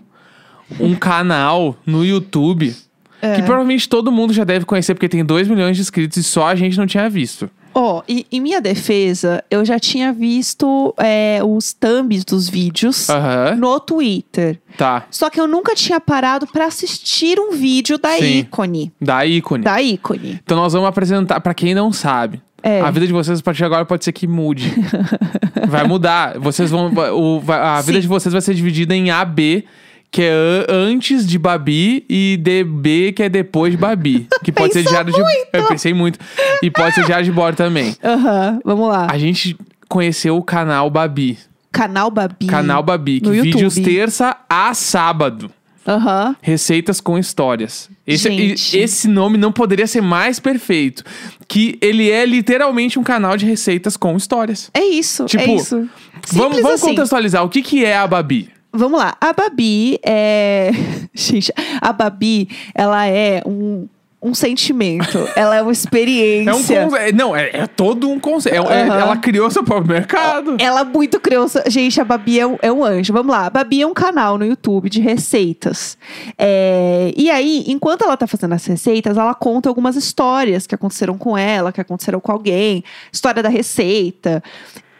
um 0.80 0.94
canal 0.94 1.76
no 1.86 2.04
YouTube 2.04 2.74
É. 3.22 3.34
que 3.36 3.42
provavelmente 3.42 3.88
todo 3.88 4.10
mundo 4.12 4.32
já 4.32 4.44
deve 4.44 4.64
conhecer, 4.64 4.94
porque 4.94 5.08
tem 5.08 5.24
2 5.24 5.48
milhões 5.48 5.76
de 5.76 5.82
inscritos 5.82 6.16
e 6.18 6.22
só 6.22 6.46
a 6.48 6.54
gente 6.54 6.76
não 6.76 6.86
tinha 6.86 7.08
visto. 7.08 7.48
Ó, 7.78 8.02
e 8.08 8.24
em 8.32 8.40
minha 8.40 8.58
defesa, 8.58 9.44
eu 9.50 9.62
já 9.62 9.78
tinha 9.78 10.10
visto 10.10 10.94
é, 10.96 11.40
os 11.44 11.74
thumbs 11.74 12.24
dos 12.24 12.48
vídeos 12.48 13.10
Aham. 13.10 13.54
no 13.56 13.78
Twitter. 13.78 14.58
Tá. 14.78 15.04
Só 15.10 15.28
que 15.28 15.38
eu 15.38 15.46
nunca 15.46 15.74
tinha 15.74 16.00
parado 16.00 16.46
pra 16.46 16.64
assistir 16.64 17.38
um 17.38 17.52
vídeo 17.52 17.98
da 17.98 18.16
Sim. 18.16 18.38
ícone. 18.38 18.90
Da 18.98 19.26
ícone. 19.26 19.62
Da 19.62 19.82
ícone. 19.82 20.40
Então 20.42 20.56
nós 20.56 20.72
vamos 20.72 20.88
apresentar, 20.88 21.38
pra 21.40 21.52
quem 21.52 21.74
não 21.74 21.92
sabe. 21.92 22.40
É. 22.62 22.80
A 22.80 22.90
vida 22.90 23.06
de 23.06 23.12
vocês 23.12 23.38
a 23.38 23.42
partir 23.42 23.58
de 23.58 23.64
agora 23.64 23.84
pode 23.84 24.04
ser 24.06 24.12
que 24.12 24.26
mude. 24.26 24.72
vai 25.68 25.86
mudar. 25.86 26.38
Vocês 26.38 26.70
vão. 26.70 26.90
o- 27.14 27.42
a 27.52 27.80
vida 27.82 27.98
Sim. 27.98 28.00
de 28.00 28.08
vocês 28.08 28.32
vai 28.32 28.40
ser 28.40 28.54
dividida 28.54 28.94
em 28.96 29.10
AB, 29.10 29.64
que 30.10 30.22
é 30.22 30.66
antes 30.68 31.26
de 31.26 31.38
Babi, 31.38 32.04
e 32.08 32.38
DB, 32.40 33.12
que 33.12 33.22
é 33.22 33.28
depois 33.28 33.72
de 33.72 33.76
Babi. 33.76 34.26
Que 34.42 34.50
pode 34.52 34.72
ser 34.72 34.82
diário 34.84 35.12
de. 35.12 35.20
Eu 35.52 35.66
pensei 35.66 35.92
muito. 35.92 36.18
E 36.62 36.70
pode 36.70 36.94
ser 36.94 37.04
diário 37.04 37.24
de 37.24 37.32
bordo 37.32 37.56
também. 37.56 37.94
Aham, 38.02 38.60
vamos 38.64 38.88
lá. 38.88 39.06
A 39.10 39.18
gente 39.18 39.56
conheceu 39.88 40.36
o 40.36 40.42
canal 40.42 40.88
Babi. 40.90 41.38
Canal 41.72 42.10
Babi. 42.10 42.46
Canal 42.46 42.82
Babi, 42.82 43.20
que 43.20 43.26
No 43.28 43.32
vídeos 43.42 43.76
YouTube. 43.76 43.84
terça 43.94 44.36
a 44.48 44.72
sábado. 44.72 45.50
Aham. 45.86 46.34
Receitas 46.42 47.00
com 47.00 47.16
histórias. 47.16 47.88
Esse, 48.04 48.28
Gente. 48.30 48.76
esse 48.76 49.06
nome 49.06 49.38
não 49.38 49.52
poderia 49.52 49.86
ser 49.86 50.00
mais 50.00 50.40
perfeito. 50.40 51.04
Que 51.46 51.78
ele 51.80 52.10
é 52.10 52.24
literalmente 52.26 52.98
um 52.98 53.04
canal 53.04 53.36
de 53.36 53.46
receitas 53.46 53.96
com 53.96 54.16
histórias. 54.16 54.68
É 54.74 54.82
isso, 54.84 55.26
Tipo, 55.26 55.44
é 55.44 55.54
isso. 55.54 55.88
Vamos, 56.32 56.56
vamos 56.60 56.82
assim. 56.82 56.88
contextualizar. 56.88 57.44
O 57.44 57.48
que, 57.48 57.62
que 57.62 57.84
é 57.84 57.96
a 57.96 58.06
Babi? 58.06 58.50
Vamos 58.76 58.98
lá. 58.98 59.16
A 59.20 59.32
Babi 59.32 59.98
é. 60.04 60.70
Gente, 61.14 61.52
a 61.80 61.92
Babi, 61.92 62.48
ela 62.74 63.06
é 63.06 63.42
um, 63.46 63.88
um 64.22 64.34
sentimento. 64.34 65.28
ela 65.36 65.56
é 65.56 65.62
uma 65.62 65.72
experiência. 65.72 66.78
É 66.78 66.86
um 66.86 66.96
é, 66.96 67.12
Não, 67.12 67.34
é, 67.34 67.50
é 67.52 67.66
todo 67.66 68.10
um 68.10 68.18
conceito. 68.18 68.54
É- 68.54 68.80
é- 68.80 68.82
Aham. 68.82 68.98
ela 69.00 69.16
criou 69.16 69.50
seu 69.50 69.62
próprio 69.62 69.92
mercado. 69.94 70.56
Ela 70.58 70.84
muito 70.84 71.20
criou. 71.20 71.46
Gente, 71.68 72.00
a 72.00 72.04
Babi 72.04 72.40
é 72.40 72.46
um, 72.46 72.58
é 72.60 72.72
um 72.72 72.84
anjo. 72.84 73.12
Vamos 73.12 73.30
lá. 73.34 73.46
A 73.46 73.50
Babi 73.50 73.82
é 73.82 73.86
um 73.86 73.94
canal 73.94 74.36
no 74.36 74.44
YouTube 74.44 74.90
de 74.90 75.00
receitas. 75.00 75.96
É, 76.36 77.12
e 77.16 77.30
aí, 77.30 77.64
enquanto 77.68 78.02
ela 78.02 78.16
tá 78.16 78.26
fazendo 78.26 78.54
as 78.54 78.64
receitas, 78.66 79.16
ela 79.16 79.34
conta 79.34 79.68
algumas 79.68 79.96
histórias 79.96 80.66
que 80.66 80.74
aconteceram 80.74 81.16
com 81.16 81.36
ela, 81.38 81.72
que 81.72 81.80
aconteceram 81.80 82.20
com 82.20 82.32
alguém, 82.32 82.82
história 83.12 83.42
da 83.42 83.48
receita. 83.48 84.42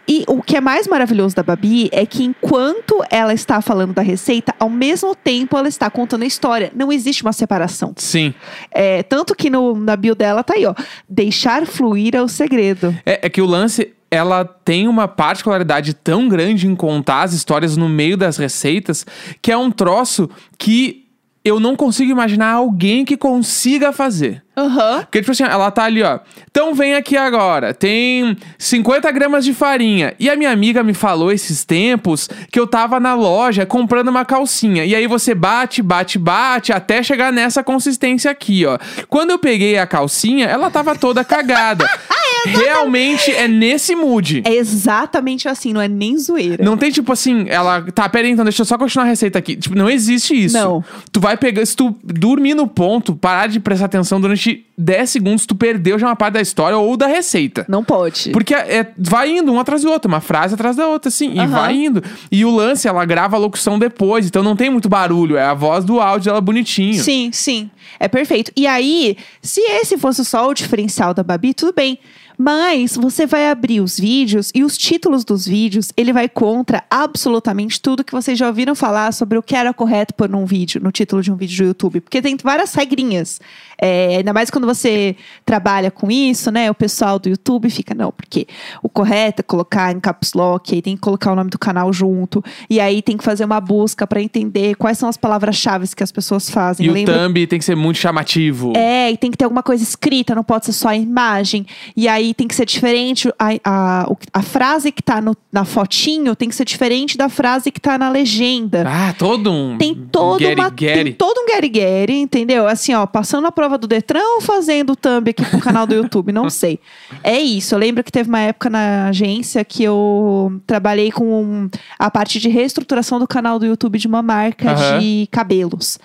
E 0.08 0.24
o 0.28 0.40
que 0.42 0.56
é 0.56 0.60
mais 0.60 0.86
maravilhoso 0.86 1.34
da 1.34 1.42
Babi 1.42 1.88
é 1.92 2.06
que 2.06 2.24
enquanto 2.24 3.02
ela 3.10 3.34
está 3.34 3.60
falando 3.60 3.92
da 3.92 4.02
receita, 4.02 4.54
ao 4.58 4.70
mesmo 4.70 5.14
tempo 5.14 5.56
ela 5.56 5.68
está 5.68 5.90
contando 5.90 6.22
a 6.22 6.26
história. 6.26 6.70
Não 6.74 6.92
existe 6.92 7.22
uma 7.22 7.32
separação. 7.32 7.92
Sim. 7.96 8.32
É, 8.70 9.02
tanto 9.02 9.34
que 9.34 9.50
no, 9.50 9.74
na 9.74 9.96
bio 9.96 10.14
dela 10.14 10.44
tá 10.44 10.54
aí, 10.54 10.64
ó. 10.64 10.74
Deixar 11.08 11.66
fluir 11.66 12.14
é 12.14 12.22
o 12.22 12.28
segredo. 12.28 12.96
É, 13.04 13.26
é 13.26 13.28
que 13.28 13.40
o 13.40 13.46
lance, 13.46 13.92
ela 14.10 14.44
tem 14.44 14.86
uma 14.86 15.08
particularidade 15.08 15.94
tão 15.94 16.28
grande 16.28 16.68
em 16.68 16.76
contar 16.76 17.22
as 17.22 17.32
histórias 17.32 17.76
no 17.76 17.88
meio 17.88 18.16
das 18.16 18.36
receitas, 18.36 19.04
que 19.42 19.50
é 19.50 19.56
um 19.56 19.70
troço 19.70 20.30
que 20.56 21.05
eu 21.46 21.60
não 21.60 21.76
consigo 21.76 22.10
imaginar 22.10 22.50
alguém 22.50 23.04
que 23.04 23.16
consiga 23.16 23.92
fazer. 23.92 24.42
Aham. 24.56 25.02
Porque, 25.02 25.20
tipo 25.20 25.30
assim, 25.30 25.44
ela 25.44 25.70
tá 25.70 25.84
ali, 25.84 26.02
ó. 26.02 26.18
Então 26.50 26.74
vem 26.74 26.94
aqui 26.94 27.16
agora. 27.16 27.72
Tem 27.72 28.36
50 28.58 29.12
gramas 29.12 29.44
de 29.44 29.54
farinha. 29.54 30.14
E 30.18 30.28
a 30.28 30.34
minha 30.34 30.50
amiga 30.50 30.82
me 30.82 30.92
falou 30.92 31.30
esses 31.30 31.64
tempos 31.64 32.28
que 32.50 32.58
eu 32.58 32.66
tava 32.66 32.98
na 32.98 33.14
loja 33.14 33.64
comprando 33.64 34.08
uma 34.08 34.24
calcinha. 34.24 34.84
E 34.84 34.94
aí 34.94 35.06
você 35.06 35.34
bate, 35.34 35.82
bate, 35.82 36.18
bate, 36.18 36.72
até 36.72 37.00
chegar 37.00 37.32
nessa 37.32 37.62
consistência 37.62 38.28
aqui, 38.28 38.66
ó. 38.66 38.76
Quando 39.08 39.30
eu 39.30 39.38
peguei 39.38 39.78
a 39.78 39.86
calcinha, 39.86 40.46
ela 40.46 40.68
tava 40.68 40.96
toda 40.96 41.22
cagada. 41.22 41.88
Realmente 42.58 43.30
é 43.30 43.48
nesse 43.48 43.94
mood. 43.94 44.42
É 44.44 44.54
exatamente 44.54 45.48
assim, 45.48 45.72
não 45.72 45.80
é 45.80 45.88
nem 45.88 46.18
zoeira. 46.18 46.64
Não 46.64 46.76
tem 46.76 46.90
tipo 46.90 47.12
assim, 47.12 47.46
ela. 47.48 47.82
Tá, 47.92 48.08
pera 48.08 48.26
aí, 48.26 48.32
então 48.32 48.44
deixa 48.44 48.62
eu 48.62 48.66
só 48.66 48.76
continuar 48.76 49.04
a 49.04 49.08
receita 49.08 49.38
aqui. 49.38 49.56
Tipo, 49.56 49.76
não 49.76 49.88
existe 49.88 50.34
isso. 50.34 50.56
Não. 50.56 50.84
Tu 51.10 51.20
vai 51.20 51.36
pegar. 51.36 51.64
Se 51.64 51.76
tu 51.76 51.96
dormir 52.02 52.54
no 52.54 52.66
ponto, 52.66 53.14
parar 53.14 53.46
de 53.46 53.60
prestar 53.60 53.86
atenção 53.86 54.20
durante 54.20 54.65
10 54.78 55.08
segundos, 55.08 55.46
tu 55.46 55.54
perdeu 55.54 55.98
já 55.98 56.06
uma 56.06 56.16
parte 56.16 56.34
da 56.34 56.40
história 56.40 56.76
ou 56.76 56.96
da 56.96 57.06
receita. 57.06 57.64
Não 57.68 57.82
pode. 57.82 58.30
Porque 58.30 58.54
é, 58.54 58.92
vai 58.98 59.38
indo 59.38 59.50
um 59.52 59.58
atrás 59.58 59.82
do 59.82 59.90
outro, 59.90 60.08
uma 60.08 60.20
frase 60.20 60.54
atrás 60.54 60.76
da 60.76 60.86
outra, 60.86 61.08
assim, 61.08 61.32
e 61.32 61.38
Aham. 61.38 61.48
vai 61.48 61.74
indo. 61.74 62.02
E 62.30 62.44
o 62.44 62.50
lance, 62.50 62.86
ela 62.86 63.04
grava 63.04 63.36
a 63.36 63.38
locução 63.38 63.78
depois, 63.78 64.26
então 64.26 64.42
não 64.42 64.54
tem 64.54 64.68
muito 64.68 64.88
barulho, 64.88 65.36
é 65.36 65.44
a 65.44 65.54
voz 65.54 65.84
do 65.84 66.00
áudio 66.00 66.26
dela 66.26 66.40
bonitinho. 66.40 67.02
Sim, 67.02 67.30
sim. 67.32 67.70
É 67.98 68.08
perfeito. 68.08 68.52
E 68.54 68.66
aí, 68.66 69.16
se 69.40 69.60
esse 69.60 69.96
fosse 69.96 70.24
só 70.24 70.48
o 70.48 70.54
diferencial 70.54 71.14
da 71.14 71.22
Babi, 71.22 71.54
tudo 71.54 71.72
bem. 71.74 71.98
Mas 72.38 72.96
você 72.96 73.26
vai 73.26 73.48
abrir 73.48 73.80
os 73.80 73.98
vídeos 73.98 74.50
e 74.54 74.62
os 74.62 74.76
títulos 74.76 75.24
dos 75.24 75.46
vídeos, 75.46 75.90
ele 75.96 76.12
vai 76.12 76.28
contra 76.28 76.84
absolutamente 76.90 77.80
tudo 77.80 78.04
que 78.04 78.12
vocês 78.12 78.38
já 78.38 78.46
ouviram 78.46 78.74
falar 78.74 79.12
sobre 79.12 79.38
o 79.38 79.42
que 79.42 79.56
era 79.56 79.72
correto 79.72 80.12
pôr 80.12 80.28
num 80.28 80.44
vídeo, 80.44 80.80
no 80.82 80.92
título 80.92 81.22
de 81.22 81.32
um 81.32 81.36
vídeo 81.36 81.64
do 81.64 81.68
YouTube. 81.68 82.00
Porque 82.02 82.20
tem 82.20 82.36
várias 82.42 82.74
regrinhas. 82.74 83.40
É, 83.80 84.16
ainda 84.16 84.34
mais 84.34 84.50
quando 84.50 84.65
você 84.66 85.16
trabalha 85.44 85.90
com 85.90 86.10
isso, 86.10 86.50
né? 86.50 86.70
O 86.70 86.74
pessoal 86.74 87.18
do 87.18 87.28
YouTube 87.28 87.70
fica, 87.70 87.94
não, 87.94 88.10
porque 88.12 88.46
o 88.82 88.88
correto 88.88 89.40
é 89.40 89.42
colocar 89.42 89.92
em 89.92 90.00
caps 90.00 90.32
lock, 90.34 90.74
aí 90.74 90.82
tem 90.82 90.94
que 90.96 91.00
colocar 91.00 91.32
o 91.32 91.34
nome 91.36 91.48
do 91.50 91.58
canal 91.58 91.92
junto, 91.92 92.42
e 92.68 92.78
aí 92.80 93.00
tem 93.00 93.16
que 93.16 93.24
fazer 93.24 93.44
uma 93.44 93.60
busca 93.60 94.06
para 94.06 94.20
entender 94.20 94.74
quais 94.74 94.98
são 94.98 95.08
as 95.08 95.16
palavras-chave 95.16 95.86
que 95.94 96.02
as 96.02 96.10
pessoas 96.12 96.50
fazem. 96.50 96.86
E 96.86 96.90
o 96.90 96.92
Lembra 96.92 97.14
thumb 97.18 97.46
tem 97.46 97.58
que 97.58 97.64
ser 97.64 97.76
muito 97.76 97.98
chamativo. 97.98 98.72
é, 98.76 99.10
e 99.12 99.16
tem 99.16 99.30
que 99.30 99.36
ter 99.36 99.44
alguma 99.44 99.62
coisa 99.62 99.82
escrita, 99.82 100.34
não 100.34 100.42
pode 100.42 100.66
ser 100.66 100.72
só 100.72 100.88
a 100.88 100.96
imagem. 100.96 101.64
E 101.96 102.08
aí 102.08 102.34
tem 102.34 102.48
que 102.48 102.54
ser 102.54 102.66
diferente. 102.66 103.28
A, 103.38 103.48
a, 103.64 104.06
o- 104.10 104.16
a 104.32 104.42
frase 104.42 104.90
que 104.90 105.02
tá 105.02 105.20
no, 105.20 105.36
na 105.52 105.64
fotinho 105.64 106.34
tem 106.34 106.48
que 106.48 106.54
ser 106.56 106.64
diferente 106.64 107.16
da 107.16 107.28
frase 107.28 107.70
que 107.70 107.80
tá 107.80 107.96
na 107.96 108.08
legenda. 108.10 108.84
Ah, 108.86 109.14
todo 109.16 109.52
um. 109.52 109.78
Tem 109.78 109.94
todo 109.94 110.40
Getty, 110.40 110.60
uma, 110.60 110.70
tem 110.70 111.12
todo 111.12 111.38
um 111.40 111.46
Gary 111.46 111.68
Gary, 111.68 112.18
entendeu? 112.18 112.66
Assim, 112.66 112.92
ó, 112.94 113.06
passando 113.06 113.46
a 113.46 113.52
prova 113.52 113.78
do 113.78 113.86
Detran 113.86 114.22
ou 114.36 114.40
fazendo 114.56 114.92
o 114.92 114.96
thumb 114.96 115.30
aqui 115.30 115.44
pro 115.44 115.60
canal 115.60 115.86
do 115.86 115.94
YouTube, 115.94 116.32
não 116.32 116.48
sei. 116.48 116.80
É 117.22 117.38
isso. 117.38 117.74
Eu 117.74 117.78
lembro 117.78 118.02
que 118.02 118.10
teve 118.10 118.28
uma 118.28 118.40
época 118.40 118.70
na 118.70 119.08
agência 119.08 119.64
que 119.64 119.82
eu 119.82 120.60
trabalhei 120.66 121.12
com 121.12 121.68
a 121.98 122.10
parte 122.10 122.40
de 122.40 122.48
reestruturação 122.48 123.18
do 123.18 123.26
canal 123.26 123.58
do 123.58 123.66
YouTube 123.66 123.98
de 123.98 124.06
uma 124.06 124.22
marca 124.22 124.72
Aham. 124.72 124.98
de 124.98 125.28
cabelos. 125.30 125.98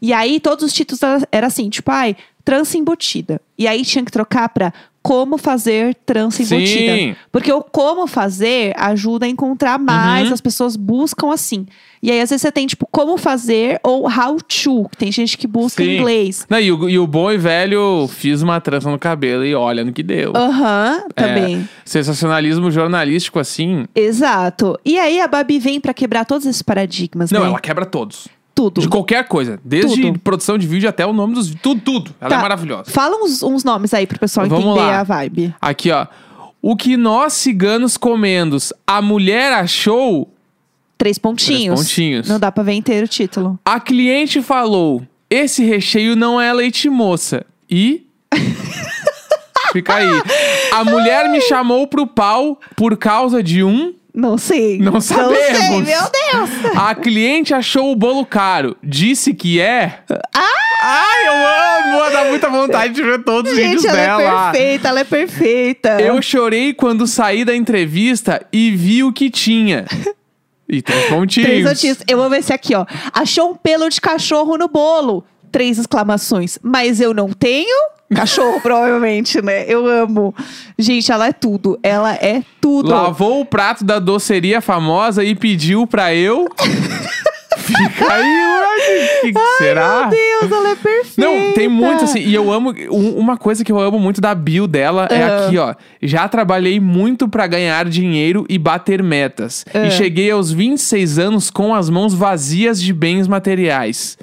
E 0.00 0.12
aí 0.12 0.40
todos 0.40 0.64
os 0.64 0.72
títulos 0.72 1.02
era, 1.02 1.28
era 1.30 1.46
assim, 1.48 1.68
tipo, 1.68 1.90
ai, 1.90 2.16
trança 2.44 2.78
embutida. 2.78 3.40
E 3.58 3.66
aí 3.66 3.84
tinha 3.84 4.04
que 4.04 4.12
trocar 4.12 4.48
pra 4.48 4.72
como 5.08 5.38
fazer 5.38 5.94
trança 6.04 6.44
Sim. 6.44 6.56
embutida. 6.56 7.16
Porque 7.32 7.50
o 7.50 7.62
como 7.62 8.06
fazer 8.06 8.74
ajuda 8.76 9.24
a 9.24 9.28
encontrar 9.28 9.78
mais, 9.78 10.28
Uhum. 10.28 10.34
as 10.34 10.40
pessoas 10.42 10.76
buscam 10.76 11.32
assim. 11.32 11.64
E 12.02 12.10
aí, 12.12 12.20
às 12.20 12.28
vezes, 12.28 12.42
você 12.42 12.52
tem, 12.52 12.66
tipo, 12.66 12.86
como 12.92 13.16
fazer 13.16 13.80
ou 13.82 14.04
how 14.06 14.36
to. 14.36 14.86
que 14.90 14.98
Tem 14.98 15.10
gente 15.10 15.36
que 15.38 15.46
busca 15.46 15.82
Sim. 15.82 15.88
em 15.90 15.98
inglês. 15.98 16.46
Não, 16.48 16.60
e, 16.60 16.70
o, 16.70 16.88
e 16.90 16.98
o 16.98 17.06
bom 17.06 17.32
e 17.32 17.38
velho, 17.38 18.06
fiz 18.06 18.42
uma 18.42 18.60
trança 18.60 18.90
no 18.90 18.98
cabelo 18.98 19.44
e 19.44 19.54
olha 19.54 19.82
no 19.82 19.92
que 19.94 20.02
deu. 20.02 20.32
Aham, 20.36 21.04
É, 21.16 21.22
também. 21.22 21.68
sensacionalismo 21.86 22.70
jornalístico 22.70 23.38
assim. 23.38 23.86
Exato. 23.96 24.78
E 24.84 24.98
aí, 24.98 25.20
a 25.20 25.26
Babi 25.26 25.58
vem 25.58 25.80
pra 25.80 25.94
quebrar 25.94 26.24
todos 26.26 26.46
esses 26.46 26.62
paradigmas, 26.62 27.30
Não, 27.30 27.40
né? 27.40 27.46
ela 27.46 27.58
quebra 27.58 27.86
todos. 27.86 28.28
Tudo. 28.58 28.80
De 28.80 28.88
qualquer 28.88 29.28
coisa. 29.28 29.60
Desde 29.64 30.02
Tudo. 30.02 30.18
produção 30.18 30.58
de 30.58 30.66
vídeo 30.66 30.88
até 30.88 31.06
o 31.06 31.12
nome 31.12 31.34
dos. 31.34 31.54
Tudo, 31.62 31.80
tudo. 31.80 32.14
Ela 32.20 32.30
Tá. 32.30 32.36
é 32.36 32.42
maravilhosa. 32.42 32.90
Fala 32.90 33.16
uns, 33.24 33.40
uns 33.42 33.62
nomes 33.62 33.94
aí 33.94 34.04
pro 34.06 34.18
pessoal 34.18 34.48
Vamos 34.48 34.64
entender 34.64 34.80
lá. 34.80 35.00
a 35.00 35.04
vibe. 35.04 35.54
Aqui, 35.60 35.92
ó. 35.92 36.06
O 36.60 36.74
que 36.76 36.96
nós 36.96 37.34
ciganos 37.34 37.96
comendos, 37.96 38.72
a 38.84 39.00
mulher 39.00 39.52
achou, 39.52 40.28
Três 40.98 41.16
pontinhos. 41.16 41.78
Três 41.78 41.88
pontinhos. 41.88 42.28
Não 42.28 42.40
dá 42.40 42.50
pra 42.50 42.64
ver 42.64 42.72
inteiro 42.72 43.06
o 43.06 43.08
título. 43.08 43.56
a 43.64 43.78
cliente 43.78 44.42
falou: 44.42 45.02
esse 45.30 45.62
recheio 45.64 46.16
não 46.16 46.40
é 46.40 46.52
leite 46.52 46.90
moça. 46.90 47.46
E. 47.70 48.04
Fica 49.72 49.94
aí. 49.94 50.08
A 50.72 50.82
mulher 50.84 51.28
me 51.30 51.40
chamou 51.42 51.86
pro 51.86 52.06
pau 52.06 52.58
por 52.74 52.96
causa 52.96 53.42
de 53.42 53.62
um. 53.62 53.94
Não 54.18 54.36
sei. 54.36 54.80
Não 54.80 55.00
sei, 55.00 55.16
sabemos. 55.16 55.86
meu 55.86 56.00
Deus. 56.02 56.76
A 56.76 56.92
cliente 56.92 57.54
achou 57.54 57.92
o 57.92 57.94
bolo 57.94 58.26
caro. 58.26 58.76
Disse 58.82 59.32
que 59.32 59.60
é. 59.60 60.00
Ai, 60.82 61.28
eu 61.28 62.02
amo! 62.02 62.10
Dá 62.10 62.24
muita 62.24 62.50
vontade 62.50 62.94
de 62.94 63.02
ver 63.04 63.22
todos 63.22 63.52
os 63.52 63.56
vídeos 63.56 63.84
ela 63.84 63.96
dela. 63.96 64.22
é 64.22 64.52
perfeita, 64.52 64.88
ela 64.88 65.00
é 65.00 65.04
perfeita. 65.04 66.00
Eu 66.00 66.20
chorei 66.20 66.74
quando 66.74 67.06
saí 67.06 67.44
da 67.44 67.54
entrevista 67.54 68.44
e 68.52 68.72
vi 68.72 69.04
o 69.04 69.12
que 69.12 69.30
tinha. 69.30 69.84
E 70.68 70.82
três 70.82 71.06
pontinhos. 71.06 71.48
Três 71.48 71.64
notícias. 71.64 72.02
Eu 72.08 72.20
amo 72.20 72.34
esse 72.34 72.52
aqui, 72.52 72.74
ó. 72.74 72.84
Achou 73.12 73.52
um 73.52 73.54
pelo 73.54 73.88
de 73.88 74.00
cachorro 74.00 74.58
no 74.58 74.66
bolo. 74.66 75.24
Três 75.50 75.78
exclamações. 75.78 76.58
Mas 76.62 77.00
eu 77.00 77.12
não 77.14 77.28
tenho? 77.30 77.76
Cachorro, 78.14 78.60
provavelmente, 78.62 79.42
né? 79.42 79.64
Eu 79.66 79.86
amo. 79.86 80.34
Gente, 80.78 81.10
ela 81.12 81.26
é 81.28 81.32
tudo. 81.32 81.78
Ela 81.82 82.14
é 82.14 82.42
tudo. 82.60 82.88
Lavou 82.90 83.40
o 83.40 83.44
prato 83.44 83.84
da 83.84 83.98
doceria 83.98 84.60
famosa 84.60 85.22
e 85.24 85.34
pediu 85.34 85.86
pra 85.86 86.14
eu. 86.14 86.48
Fica 87.58 88.12
aí, 88.14 89.20
que, 89.22 89.32
que 89.32 89.40
será? 89.58 90.08
Meu 90.08 90.10
Deus, 90.10 90.52
ela 90.52 90.70
é 90.70 90.74
perfeita. 90.76 91.20
Não, 91.20 91.52
tem 91.52 91.68
muito 91.68 92.04
assim. 92.04 92.20
E 92.20 92.32
eu 92.34 92.50
amo. 92.50 92.72
um- 92.90 93.18
Uma 93.18 93.36
coisa 93.36 93.62
que 93.64 93.70
eu 93.70 93.78
amo 93.78 93.98
muito 93.98 94.20
da 94.22 94.34
bio 94.34 94.66
dela 94.66 95.06
é 95.10 95.22
Ah. 95.22 95.46
aqui, 95.46 95.58
ó. 95.58 95.74
Já 96.00 96.26
trabalhei 96.28 96.80
muito 96.80 97.28
pra 97.28 97.46
ganhar 97.46 97.84
dinheiro 97.86 98.46
e 98.48 98.56
bater 98.58 99.02
metas. 99.02 99.66
Ah. 99.74 99.86
E 99.86 99.90
cheguei 99.90 100.30
aos 100.30 100.50
26 100.50 101.18
anos 101.18 101.50
com 101.50 101.74
as 101.74 101.90
mãos 101.90 102.14
vazias 102.14 102.80
de 102.80 102.92
bens 102.92 103.28
materiais. 103.28 104.16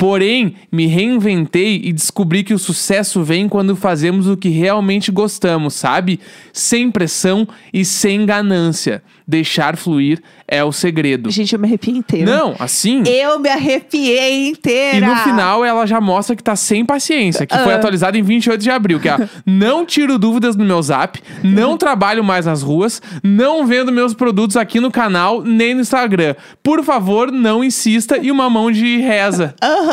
Porém, 0.00 0.54
me 0.72 0.86
reinventei 0.86 1.78
e 1.84 1.92
descobri 1.92 2.42
que 2.42 2.54
o 2.54 2.58
sucesso 2.58 3.22
vem 3.22 3.46
quando 3.46 3.76
fazemos 3.76 4.26
o 4.26 4.34
que 4.34 4.48
realmente 4.48 5.12
gostamos, 5.12 5.74
sabe? 5.74 6.18
Sem 6.54 6.90
pressão 6.90 7.46
e 7.70 7.84
sem 7.84 8.24
ganância. 8.24 9.02
Deixar 9.28 9.76
fluir 9.76 10.20
é 10.48 10.64
o 10.64 10.72
segredo. 10.72 11.30
Gente, 11.30 11.52
eu 11.52 11.58
me 11.60 11.68
arrepiei 11.68 11.96
inteira. 11.98 12.24
Não, 12.34 12.56
assim. 12.58 13.02
Eu 13.06 13.38
me 13.38 13.48
arrepiei 13.50 14.48
inteira. 14.48 14.96
E 15.06 15.08
no 15.08 15.16
final 15.16 15.64
ela 15.64 15.86
já 15.86 16.00
mostra 16.00 16.34
que 16.34 16.42
tá 16.42 16.56
sem 16.56 16.84
paciência, 16.84 17.46
que 17.46 17.56
foi 17.58 17.74
Ah. 17.74 17.76
atualizada 17.76 18.16
em 18.18 18.22
28 18.22 18.60
de 18.60 18.70
abril, 18.70 18.98
que 18.98 19.08
é 19.08 19.16
não 19.46 19.84
tiro 19.84 20.18
dúvidas 20.18 20.56
no 20.56 20.64
meu 20.64 20.80
zap, 20.82 21.20
não 21.44 21.76
trabalho 21.76 22.24
mais 22.24 22.46
nas 22.46 22.62
ruas, 22.62 23.00
não 23.22 23.66
vendo 23.66 23.92
meus 23.92 24.14
produtos 24.14 24.56
aqui 24.56 24.80
no 24.80 24.90
canal 24.90 25.42
nem 25.42 25.74
no 25.74 25.82
Instagram. 25.82 26.34
Por 26.62 26.82
favor, 26.82 27.30
não 27.30 27.62
insista 27.62 28.16
e 28.16 28.30
uma 28.32 28.48
mão 28.48 28.72
de 28.72 28.96
reza. 28.96 29.54
Aham. 29.62 29.89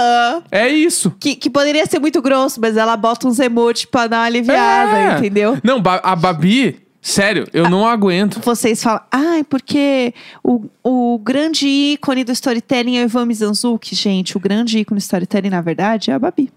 É 0.52 0.68
isso. 0.70 1.14
Que, 1.20 1.36
que 1.36 1.50
poderia 1.50 1.86
ser 1.86 2.00
muito 2.00 2.22
grosso, 2.22 2.60
mas 2.62 2.78
ela 2.78 2.96
bota 2.98 3.28
uns 3.28 3.40
emojis 3.40 3.86
pra 3.86 4.08
dar 4.08 4.18
uma 4.20 4.26
aliviada, 4.26 4.98
É. 4.98 5.18
entendeu? 5.18 5.58
Não, 5.64 5.82
ba- 5.82 6.02
a 6.04 6.16
Babi, 6.16 6.80
sério, 7.02 7.48
eu 7.54 7.70
não 7.70 7.86
aguento. 7.88 8.40
Vocês 8.44 8.82
falam, 8.84 9.02
ai, 9.12 9.44
porque 9.44 10.14
o, 10.44 10.66
o 10.84 11.18
grande 11.20 11.68
ícone 11.68 12.24
do 12.24 12.32
storytelling 12.32 12.98
é 12.98 13.02
o 13.02 13.06
Ivan 13.06 13.26
Mizanzuki. 13.26 13.96
Gente, 13.96 14.36
o 14.36 14.40
grande 14.40 14.80
ícone 14.80 15.00
do 15.00 15.02
storytelling, 15.02 15.50
na 15.50 15.62
verdade, 15.62 16.12
é 16.12 16.14
a 16.14 16.20
Babi. 16.20 16.52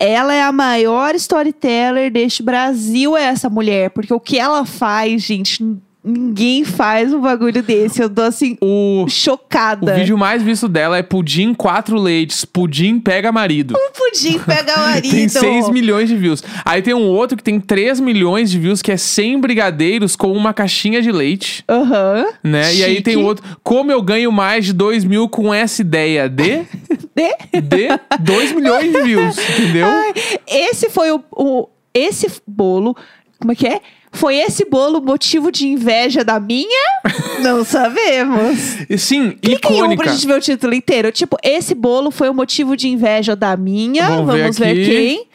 Ela 0.00 0.34
é 0.34 0.42
a 0.42 0.52
maior 0.52 1.14
storyteller 1.14 2.10
deste 2.10 2.42
Brasil, 2.42 3.16
é 3.16 3.24
essa 3.24 3.48
mulher. 3.50 3.90
Porque 3.90 4.12
o 4.14 4.20
que 4.20 4.38
ela 4.38 4.64
faz, 4.64 5.22
gente, 5.22 5.62
ninguém 6.04 6.64
faz 6.64 7.12
um 7.12 7.20
bagulho 7.20 7.62
desse. 7.62 8.02
Eu 8.02 8.10
tô 8.10 8.22
assim, 8.22 8.56
O, 8.60 9.04
o 9.04 9.08
chocada. 9.08 9.94
vídeo 9.94 10.18
mais 10.18 10.42
visto 10.42 10.68
dela 10.68 10.98
é 10.98 11.02
Pudim 11.02 11.54
quatro 11.54 11.96
leites, 11.98 12.44
Pudim 12.44 12.98
pega 12.98 13.30
marido. 13.30 13.74
O 13.74 13.92
pudim 13.92 14.38
pega 14.38 14.76
marido. 14.80 15.10
Tem 15.10 15.28
6 15.28 15.68
milhões 15.70 16.08
de 16.08 16.16
views. 16.16 16.42
Aí 16.64 16.82
tem 16.82 16.94
um 16.94 17.06
outro 17.06 17.36
que 17.36 17.42
tem 17.42 17.60
3 17.60 18.00
milhões 18.00 18.50
de 18.50 18.58
views, 18.58 18.82
que 18.82 18.90
é 18.90 18.96
100 18.96 19.40
brigadeiros 19.40 20.16
com 20.16 20.32
uma 20.32 20.52
caixinha 20.52 21.00
de 21.00 21.12
leite. 21.12 21.64
Aham. 21.68 22.26
Né? 22.42 22.74
E 22.74 22.84
aí 22.84 23.00
tem 23.02 23.16
outro. 23.16 23.44
Como 23.62 23.92
eu 23.92 24.02
ganho 24.02 24.32
mais 24.32 24.64
de 24.64 24.72
2 24.72 25.04
mil 25.04 25.28
com 25.28 25.52
essa 25.54 25.80
ideia 25.82 26.28
de. 26.28 26.62
De- 27.14 27.60
De 27.60 27.88
2 28.20 28.52
milhões 28.52 28.90
de 28.90 29.02
views. 29.02 29.36
Entendeu? 29.38 29.86
Ai, 29.86 30.12
esse 30.48 30.88
foi 30.88 31.10
o, 31.12 31.22
o- 31.36 31.68
Esse 31.92 32.26
bolo. 32.46 32.96
Como 33.38 33.52
é 33.52 33.54
que 33.54 33.66
é? 33.66 33.80
Foi 34.12 34.36
esse 34.36 34.64
bolo 34.66 35.00
motivo 35.00 35.50
de 35.50 35.66
inveja 35.66 36.22
da 36.22 36.38
minha? 36.38 36.82
Não 37.42 37.64
sabemos. 37.64 38.76
E 38.88 38.98
Sim, 38.98 39.30
Clica 39.40 39.68
em 39.68 39.72
um 39.72 39.76
icônica. 39.78 40.02
pra 40.04 40.12
gente 40.12 40.26
ver 40.26 40.34
o 40.36 40.40
título 40.40 40.74
inteiro. 40.74 41.10
Tipo, 41.10 41.36
esse 41.42 41.74
bolo 41.74 42.10
foi 42.10 42.28
o 42.28 42.34
motivo 42.34 42.76
de 42.76 42.88
inveja 42.88 43.34
da 43.34 43.56
minha. 43.56 44.08
Vamos 44.08 44.32
ver 44.34 44.40
Vamos 44.42 44.58
ver, 44.58 44.70
aqui. 44.72 44.84
quem. 44.84 45.26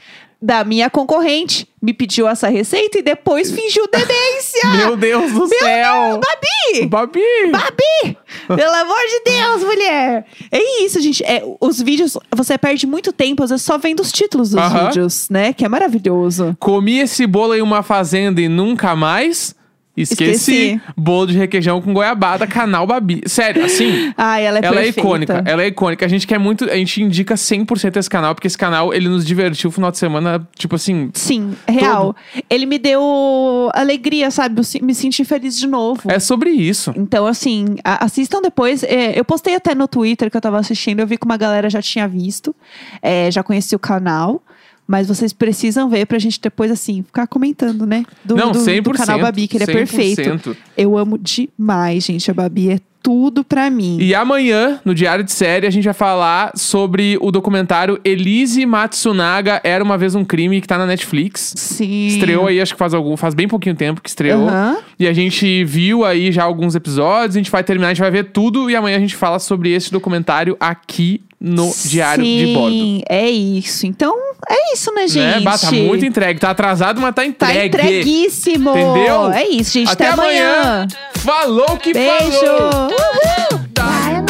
Da 0.41 0.63
minha 0.63 0.89
concorrente. 0.89 1.67
Me 1.81 1.93
pediu 1.93 2.27
essa 2.27 2.47
receita 2.47 2.99
e 2.99 3.01
depois 3.01 3.51
fingiu 3.51 3.87
demência. 3.87 4.69
Meu 4.77 4.95
Deus 4.95 5.31
do 5.31 5.47
céu! 5.47 6.19
Babi! 6.19 6.85
Babi! 6.87 7.51
Babi! 7.51 8.17
Pelo 8.47 8.75
amor 8.75 8.99
de 9.09 9.31
Deus, 9.31 9.63
mulher! 9.63 10.25
É 10.51 10.83
isso, 10.83 10.99
gente. 11.01 11.23
É, 11.23 11.43
os 11.59 11.81
vídeos, 11.81 12.17
você 12.35 12.57
perde 12.57 12.85
muito 12.85 13.11
tempo, 13.11 13.43
às 13.43 13.49
vezes, 13.49 13.65
só 13.65 13.77
vendo 13.77 13.99
os 13.99 14.11
títulos 14.11 14.51
dos 14.51 14.59
Aham. 14.59 14.87
vídeos, 14.87 15.27
né? 15.29 15.53
Que 15.53 15.65
é 15.65 15.69
maravilhoso. 15.69 16.55
Comi 16.59 16.99
esse 16.99 17.25
bolo 17.25 17.55
em 17.55 17.61
uma 17.61 17.81
fazenda 17.81 18.41
e 18.41 18.47
nunca 18.47 18.95
mais. 18.95 19.55
Esqueci. 19.97 20.31
Esqueci. 20.31 20.81
Bolo 20.95 21.27
de 21.27 21.37
requeijão 21.37 21.81
com 21.81 21.91
goiabada, 21.93 22.45
canal 22.45 22.85
Babi. 22.85 23.21
Sério, 23.25 23.65
assim. 23.65 24.13
Ai, 24.15 24.45
ela 24.45 24.59
é 24.59 24.65
ela 24.65 24.79
é 24.79 24.83
perfeita. 24.83 24.99
icônica, 24.99 25.43
ela 25.45 25.63
é 25.63 25.67
icônica. 25.67 26.05
A 26.05 26.09
gente 26.09 26.27
quer 26.27 26.37
muito, 26.39 26.65
a 26.65 26.75
gente 26.75 27.01
indica 27.01 27.35
100% 27.35 27.97
esse 27.97 28.09
canal, 28.09 28.35
porque 28.35 28.47
esse 28.47 28.57
canal, 28.57 28.93
ele 28.93 29.09
nos 29.09 29.25
divertiu 29.25 29.69
o 29.69 29.73
final 29.73 29.89
de 29.91 29.97
semana, 29.97 30.47
tipo 30.57 30.75
assim, 30.75 31.09
Sim, 31.13 31.53
real. 31.67 32.15
Ele 32.49 32.65
me 32.65 32.77
deu 32.77 33.69
alegria, 33.73 34.29
sabe? 34.31 34.59
Eu 34.59 34.63
se- 34.63 34.83
me 34.83 34.93
senti 34.93 35.23
feliz 35.25 35.57
de 35.57 35.67
novo. 35.67 36.01
é 36.11 36.19
sobre 36.19 36.49
isso. 36.51 36.93
Então, 36.95 37.25
assim, 37.25 37.75
a- 37.83 38.05
assistam 38.05 38.41
depois. 38.41 38.83
É, 38.83 39.17
eu 39.19 39.25
postei 39.25 39.55
até 39.55 39.73
no 39.73 39.87
Twitter 39.87 40.29
que 40.29 40.37
eu 40.37 40.41
tava 40.41 40.59
assistindo, 40.59 40.99
eu 40.99 41.07
vi 41.07 41.17
que 41.17 41.25
uma 41.25 41.37
galera 41.37 41.69
já 41.69 41.81
tinha 41.81 42.07
visto, 42.07 42.55
é, 43.01 43.31
já 43.31 43.41
conhecia 43.43 43.75
o 43.75 43.79
canal. 43.79 44.41
Mas 44.87 45.07
vocês 45.07 45.33
precisam 45.33 45.89
ver 45.89 46.05
pra 46.05 46.17
gente 46.17 46.39
depois, 46.41 46.71
assim, 46.71 47.03
ficar 47.03 47.27
comentando, 47.27 47.85
né? 47.85 48.05
Do, 48.23 48.35
Não, 48.35 48.51
do, 48.53 48.59
100%. 48.59 48.81
do 48.81 48.91
canal 48.91 49.19
Babi, 49.19 49.47
que 49.47 49.57
ele 49.57 49.65
é 49.65 49.67
100%. 49.67 49.73
perfeito. 49.73 50.57
Eu 50.77 50.97
amo 50.97 51.17
demais, 51.17 52.05
gente. 52.05 52.31
A 52.31 52.33
Babi 52.33 52.71
é 52.71 52.79
tudo 53.03 53.41
pra 53.43 53.69
mim. 53.69 53.97
E 54.01 54.13
amanhã, 54.13 54.81
no 54.83 54.93
Diário 54.93 55.23
de 55.23 55.31
Série, 55.31 55.65
a 55.65 55.69
gente 55.69 55.85
vai 55.85 55.93
falar 55.93 56.51
sobre 56.55 57.17
o 57.21 57.31
documentário 57.31 57.99
Elise 58.03 58.65
Matsunaga 58.65 59.61
Era 59.63 59.81
Uma 59.83 59.97
Vez 59.97 60.13
Um 60.15 60.25
Crime, 60.25 60.59
que 60.59 60.67
tá 60.67 60.77
na 60.77 60.85
Netflix. 60.85 61.53
Sim. 61.55 62.07
Estreou 62.07 62.47
aí, 62.47 62.59
acho 62.59 62.73
que 62.73 62.79
faz 62.79 62.93
algum, 62.93 63.15
faz 63.15 63.33
bem 63.33 63.47
pouquinho 63.47 63.75
tempo 63.75 64.01
que 64.01 64.09
estreou. 64.09 64.47
Aham. 64.49 64.77
E 64.99 65.07
a 65.07 65.13
gente 65.13 65.63
viu 65.63 66.03
aí 66.03 66.31
já 66.33 66.43
alguns 66.43 66.75
episódios, 66.75 67.35
a 67.35 67.39
gente 67.39 67.51
vai 67.51 67.63
terminar, 67.63 67.87
a 67.87 67.93
gente 67.93 68.01
vai 68.01 68.11
ver 68.11 68.31
tudo 68.31 68.69
e 68.69 68.75
amanhã 68.75 68.97
a 68.97 68.99
gente 68.99 69.15
fala 69.15 69.39
sobre 69.39 69.71
esse 69.71 69.89
documentário 69.91 70.57
aqui 70.59 71.21
no 71.39 71.71
Diário 71.85 72.23
de 72.23 72.53
Bordo. 72.53 72.71
Sim, 72.75 73.01
é 73.09 73.29
isso. 73.29 73.85
Então, 73.85 74.15
é 74.49 74.73
isso, 74.73 74.91
né, 74.93 75.07
gente? 75.07 75.35
Né? 75.35 75.39
Bah, 75.41 75.57
tá 75.57 75.71
muito 75.71 76.05
entregue. 76.05 76.39
Tá 76.39 76.49
atrasado, 76.51 76.99
mas 76.99 77.13
tá 77.13 77.21
Tá 77.21 77.27
entregue. 77.27 77.67
entreguíssimo. 77.67 78.71
Entendeu? 78.71 79.31
É 79.31 79.47
isso, 79.47 79.71
gente. 79.73 79.91
Até, 79.91 80.07
Até 80.07 80.13
amanhã. 80.21 80.87
Falou 81.15 81.77
que 81.77 81.93
Beijo. 81.93 82.31
falou! 82.31 82.87
Uhul. 82.89 84.26